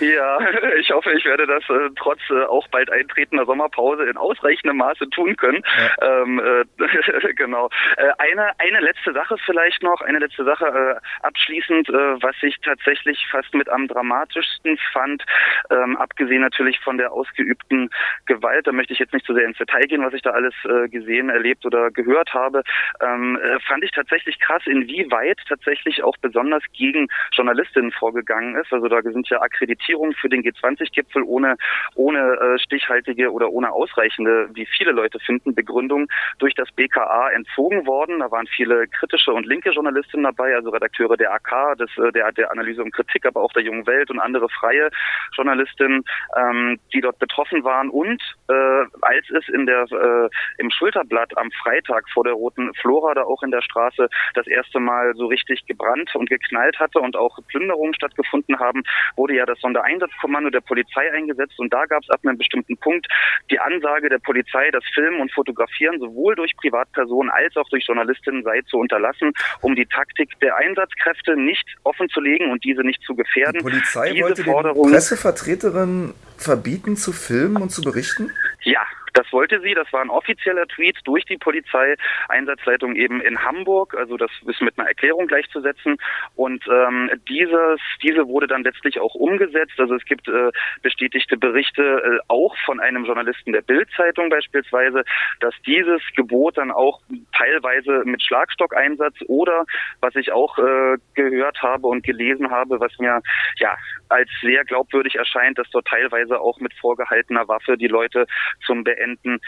Ja, 0.00 0.38
ich 0.78 0.90
hoffe, 0.90 1.12
ich 1.12 1.24
werde 1.24 1.46
das 1.46 1.62
äh, 1.68 1.90
trotz 1.96 2.20
äh, 2.30 2.44
auch 2.44 2.66
bald 2.68 2.90
eintretender 2.90 3.44
Sommerpause 3.46 4.04
in 4.04 4.16
ausreichendem 4.16 4.76
Maße 4.76 5.10
tun 5.10 5.36
können. 5.36 5.62
Ja. 6.00 6.22
Ähm, 6.22 6.40
äh, 6.40 7.32
genau. 7.34 7.68
Äh, 7.96 8.10
eine, 8.18 8.50
eine 8.58 8.80
letzte 8.80 9.12
Sache 9.12 9.36
vielleicht 9.44 9.82
noch, 9.82 10.00
eine 10.00 10.20
letzte 10.20 10.44
Sache 10.44 10.66
äh, 10.66 11.26
abschließend, 11.26 11.88
äh, 11.88 12.22
was 12.22 12.36
ich 12.42 12.56
tatsächlich 12.60 13.26
fast 13.30 13.52
mit 13.54 13.68
am 13.68 13.88
dramatischsten 13.88 14.78
fand, 14.92 15.24
ähm, 15.70 15.96
abgesehen 15.96 16.42
natürlich 16.42 16.78
von 16.80 16.98
der 16.98 17.12
ausgeübten 17.12 17.90
Gewalt, 18.26 18.66
da 18.66 18.72
möchte 18.72 18.92
ich 18.92 19.00
jetzt 19.00 19.12
nicht 19.12 19.26
zu 19.26 19.32
so 19.32 19.38
sehr 19.38 19.48
ins 19.48 19.58
Detail 19.58 19.86
gehen, 19.86 20.04
was 20.04 20.14
ich 20.14 20.22
da 20.22 20.30
alles 20.30 20.54
gesehen, 20.90 21.30
erlebt 21.38 21.64
oder 21.64 21.90
gehört 21.90 22.34
habe, 22.34 22.62
ähm, 23.00 23.38
äh, 23.40 23.60
fand 23.60 23.84
ich 23.84 23.92
tatsächlich 23.92 24.38
krass, 24.40 24.62
inwieweit 24.66 25.38
tatsächlich 25.48 26.02
auch 26.02 26.16
besonders 26.20 26.62
gegen 26.72 27.08
Journalistinnen 27.32 27.92
vorgegangen 27.92 28.56
ist. 28.56 28.72
Also 28.72 28.88
da 28.88 29.00
sind 29.02 29.28
ja 29.28 29.40
Akkreditierungen 29.40 30.14
für 30.14 30.28
den 30.28 30.42
G20-Gipfel 30.42 31.22
ohne, 31.22 31.56
ohne 31.94 32.18
äh, 32.18 32.58
stichhaltige 32.58 33.32
oder 33.32 33.50
ohne 33.50 33.72
ausreichende, 33.72 34.48
wie 34.54 34.66
viele 34.66 34.92
Leute 34.92 35.18
finden, 35.20 35.54
Begründung 35.54 36.06
durch 36.38 36.54
das 36.54 36.70
BKA 36.72 37.30
entzogen 37.30 37.86
worden. 37.86 38.20
Da 38.20 38.30
waren 38.30 38.46
viele 38.46 38.86
kritische 38.88 39.32
und 39.32 39.46
linke 39.46 39.70
Journalistinnen 39.70 40.24
dabei, 40.24 40.54
also 40.54 40.70
Redakteure 40.70 41.16
der 41.16 41.32
AK, 41.32 41.78
des, 41.78 41.90
äh, 41.98 42.12
der, 42.12 42.32
der 42.32 42.50
Analyse 42.50 42.82
und 42.82 42.92
Kritik, 42.92 43.26
aber 43.26 43.40
auch 43.40 43.52
der 43.52 43.62
Jungen 43.62 43.86
Welt 43.86 44.10
und 44.10 44.18
andere 44.18 44.48
freie 44.48 44.90
Journalistinnen, 45.36 46.04
ähm, 46.36 46.78
die 46.92 47.00
dort 47.00 47.18
betroffen 47.18 47.64
waren. 47.64 47.90
Und 47.90 48.20
äh, 48.48 48.84
als 49.02 49.30
es 49.30 49.48
in 49.48 49.66
der, 49.66 49.84
äh, 49.90 50.28
im 50.58 50.70
Schulterblatt 50.70 51.27
am 51.36 51.50
Freitag 51.52 52.08
vor 52.10 52.24
der 52.24 52.34
Roten 52.34 52.72
Flora 52.74 53.14
da 53.14 53.22
auch 53.22 53.42
in 53.42 53.50
der 53.50 53.62
Straße 53.62 54.08
das 54.34 54.46
erste 54.46 54.80
Mal 54.80 55.14
so 55.14 55.26
richtig 55.26 55.66
gebrannt 55.66 56.14
und 56.14 56.28
geknallt 56.28 56.78
hatte 56.78 56.98
und 57.00 57.16
auch 57.16 57.38
Plünderungen 57.48 57.94
stattgefunden 57.94 58.58
haben, 58.58 58.82
wurde 59.16 59.34
ja 59.34 59.46
das 59.46 59.58
Sondereinsatzkommando 59.60 60.50
der 60.50 60.60
Polizei 60.60 61.12
eingesetzt 61.12 61.58
und 61.58 61.72
da 61.72 61.86
gab 61.86 62.02
es 62.02 62.10
ab 62.10 62.20
einem 62.24 62.38
bestimmten 62.38 62.76
Punkt 62.76 63.06
die 63.50 63.58
Ansage 63.58 64.08
der 64.08 64.18
Polizei, 64.18 64.70
das 64.70 64.84
Filmen 64.94 65.20
und 65.20 65.32
Fotografieren 65.32 65.98
sowohl 65.98 66.34
durch 66.34 66.56
Privatpersonen 66.56 67.30
als 67.30 67.56
auch 67.56 67.68
durch 67.70 67.84
Journalistinnen 67.86 68.42
sei 68.42 68.60
zu 68.62 68.78
unterlassen, 68.78 69.32
um 69.60 69.74
die 69.74 69.86
Taktik 69.86 70.38
der 70.40 70.56
Einsatzkräfte 70.56 71.36
nicht 71.36 71.64
offenzulegen 71.84 72.50
und 72.50 72.64
diese 72.64 72.82
nicht 72.82 73.02
zu 73.02 73.14
gefährden. 73.14 73.58
Die 73.58 73.64
Polizei 73.64 74.12
Diese 74.12 74.24
wollte 74.24 74.44
Forderung, 74.44 74.86
den 74.88 74.92
Pressevertreterinnen 74.92 76.14
verbieten 76.36 76.96
zu 76.96 77.12
filmen 77.12 77.62
und 77.62 77.70
zu 77.70 77.82
berichten? 77.82 78.30
Ja, 78.62 78.82
das 79.14 79.32
wollte 79.32 79.60
sie, 79.60 79.74
das 79.74 79.92
war 79.92 80.02
ein 80.02 80.10
offizieller 80.10 80.66
Tweet 80.66 80.96
durch 81.04 81.24
die 81.24 81.36
Polizei, 81.36 81.94
Einsatzleitung 82.28 82.96
eben 82.96 83.20
in 83.20 83.42
Hamburg, 83.42 83.94
also 83.96 84.16
das 84.16 84.30
ist 84.46 84.60
mit 84.60 84.78
einer 84.78 84.88
Erklärung 84.88 85.26
gleichzusetzen. 85.26 85.96
Und 86.36 86.64
ähm, 86.68 87.10
dieses, 87.28 87.80
diese 88.02 88.26
wurde 88.28 88.46
dann 88.46 88.62
letztlich 88.62 89.00
auch 89.00 89.14
umgesetzt. 89.14 89.78
Also 89.78 89.94
es 89.94 90.04
gibt 90.04 90.28
äh, 90.28 90.50
bestätigte 90.82 91.36
Berichte 91.36 91.82
äh, 91.82 92.18
auch 92.28 92.54
von 92.64 92.80
einem 92.80 93.04
Journalisten 93.04 93.52
der 93.52 93.62
Bild-Zeitung 93.62 94.30
beispielsweise, 94.30 95.04
dass 95.40 95.54
dieses 95.66 96.02
Gebot 96.14 96.58
dann 96.58 96.70
auch 96.70 97.00
teilweise 97.36 98.02
mit 98.04 98.22
Schlagstockeinsatz 98.22 99.16
oder 99.26 99.64
was 100.00 100.14
ich 100.16 100.32
auch 100.32 100.58
äh, 100.58 100.96
gehört 101.14 101.62
habe 101.62 101.86
und 101.86 102.04
gelesen 102.04 102.50
habe, 102.50 102.80
was 102.80 102.96
mir 102.98 103.20
ja 103.56 103.76
als 104.08 104.30
sehr 104.40 104.64
glaubwürdig 104.64 105.16
erscheint, 105.16 105.58
dass 105.58 105.68
dort 105.70 105.86
teilweise 105.86 106.40
auch 106.40 106.60
mit 106.60 106.72
vorgehaltener 106.74 107.46
Waffe 107.48 107.76
die 107.76 107.88
Leute 107.88 108.26
zum 108.64 108.84
Beenden 108.84 108.97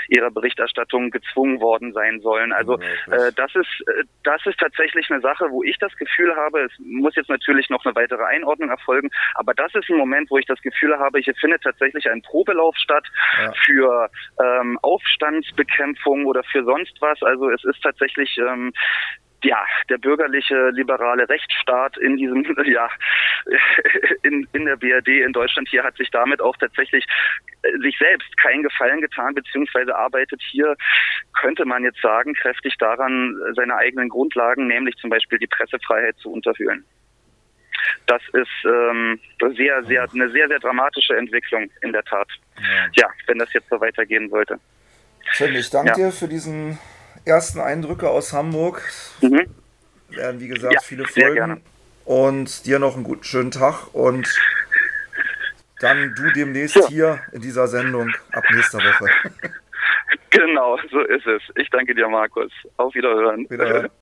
ihrer 0.09 0.31
Berichterstattung 0.31 1.11
gezwungen 1.11 1.61
worden 1.61 1.93
sein 1.93 2.21
sollen. 2.21 2.53
Also 2.53 2.79
äh, 2.79 3.33
das 3.37 3.55
ist 3.55 3.85
äh, 3.87 4.05
das 4.25 4.45
ist 4.47 4.59
tatsächlich 4.59 5.11
eine 5.11 5.21
Sache, 5.21 5.47
wo 5.51 5.63
ich 5.63 5.79
das 5.79 5.95
Gefühl 5.97 6.35
habe, 6.37 6.61
es 6.61 6.73
muss 6.79 7.17
jetzt 7.17 7.31
natürlich 7.31 7.69
noch 7.71 7.85
eine 7.85 7.95
weitere 7.95 8.25
Einordnung 8.25 8.71
erfolgen, 8.71 9.11
aber 9.35 9.55
das 9.55 9.75
ist 9.75 9.89
ein 9.91 9.97
Moment, 9.97 10.31
wo 10.31 10.39
ich 10.39 10.47
das 10.47 10.61
Gefühl 10.63 10.99
habe, 10.99 11.19
hier 11.21 11.35
findet 11.35 11.63
tatsächlich 11.63 12.09
ein 12.11 12.23
Probelauf 12.23 12.77
statt 12.77 13.07
ja. 13.43 13.53
für 13.65 14.11
ähm, 14.41 14.79
Aufstandsbekämpfung 14.83 16.27
oder 16.27 16.43
für 16.45 16.65
sonst 16.65 16.97
was. 17.01 17.23
Also 17.23 17.51
es 17.51 17.65
ist 17.65 17.83
tatsächlich 17.83 18.37
ähm, 18.39 18.73
ja, 19.43 19.65
der 19.89 19.99
bürgerliche 19.99 20.71
liberale 20.71 21.29
Rechtsstaat 21.29 21.97
in 21.99 22.17
diesem, 22.17 22.45
ja, 22.65 22.89
in, 24.23 24.47
in 24.53 24.65
der 24.65 24.77
BRD 24.77 25.09
in 25.09 25.33
Deutschland 25.33 25.69
hier 25.69 25.83
hat 25.83 25.97
sich 25.97 26.11
damit 26.11 26.41
auch 26.41 26.57
tatsächlich 26.57 27.05
äh, 27.63 27.79
sich 27.79 27.97
selbst 27.99 28.37
keinen 28.39 28.63
Gefallen 28.63 29.01
getan, 29.01 29.35
beziehungsweise 29.35 29.95
arbeitet 29.97 30.43
hier, 30.43 30.77
könnte 31.41 31.65
man 31.65 31.85
jetzt 31.85 32.01
sagen, 32.01 32.35
kräftig 32.35 32.77
daran, 32.79 33.37
seine 33.55 33.77
eigenen 33.77 34.09
Grundlagen, 34.09 34.67
nämlich 34.67 34.97
zum 34.97 35.11
Beispiel 35.11 35.39
die 35.39 35.47
Pressefreiheit 35.47 36.17
zu 36.19 36.31
unterhöhlen. 36.31 36.85
Das 38.07 38.23
ist 38.33 38.49
ähm, 38.65 39.19
sehr, 39.57 39.83
sehr, 39.85 40.09
eine 40.13 40.31
sehr, 40.31 40.49
sehr 40.49 40.59
dramatische 40.59 41.17
Entwicklung 41.17 41.71
in 41.81 41.93
der 41.93 42.03
Tat. 42.05 42.29
Ja, 42.93 43.09
wenn 43.27 43.39
das 43.39 43.53
jetzt 43.55 43.71
so 43.71 43.81
weitergehen 43.81 44.29
sollte. 44.29 44.61
Schön, 45.33 45.55
ich 45.55 45.71
danke 45.71 45.91
ja. 45.91 45.97
dir 45.97 46.13
für 46.13 46.29
diesen 46.29 46.79
ersten 47.25 47.61
Eindrücke 47.61 48.09
aus 48.09 48.33
Hamburg. 48.33 48.83
Mhm. 49.21 49.47
Werden, 50.09 50.41
wie 50.41 50.49
gesagt, 50.49 50.75
ja, 50.75 50.81
viele 50.81 51.07
Folgen. 51.07 51.63
Und 52.05 52.67
dir 52.67 52.79
noch 52.79 52.95
einen 52.95 53.05
guten, 53.05 53.23
schönen 53.23 53.51
Tag 53.51 53.95
und 53.95 54.29
dann 55.81 56.15
du 56.15 56.31
demnächst 56.33 56.77
ja. 56.77 56.89
hier 56.89 57.21
in 57.33 57.41
dieser 57.41 57.69
Sendung 57.69 58.11
ab 58.33 58.45
nächster 58.53 58.79
Woche. 58.79 59.07
Genau, 60.31 60.79
so 60.91 61.01
ist 61.01 61.27
es. 61.27 61.43
Ich 61.57 61.69
danke 61.71 61.93
dir, 61.93 62.09
Markus. 62.09 62.53
Auf 62.77 62.95
Wiederhören. 62.95 63.51
Wiederhören. 63.51 63.89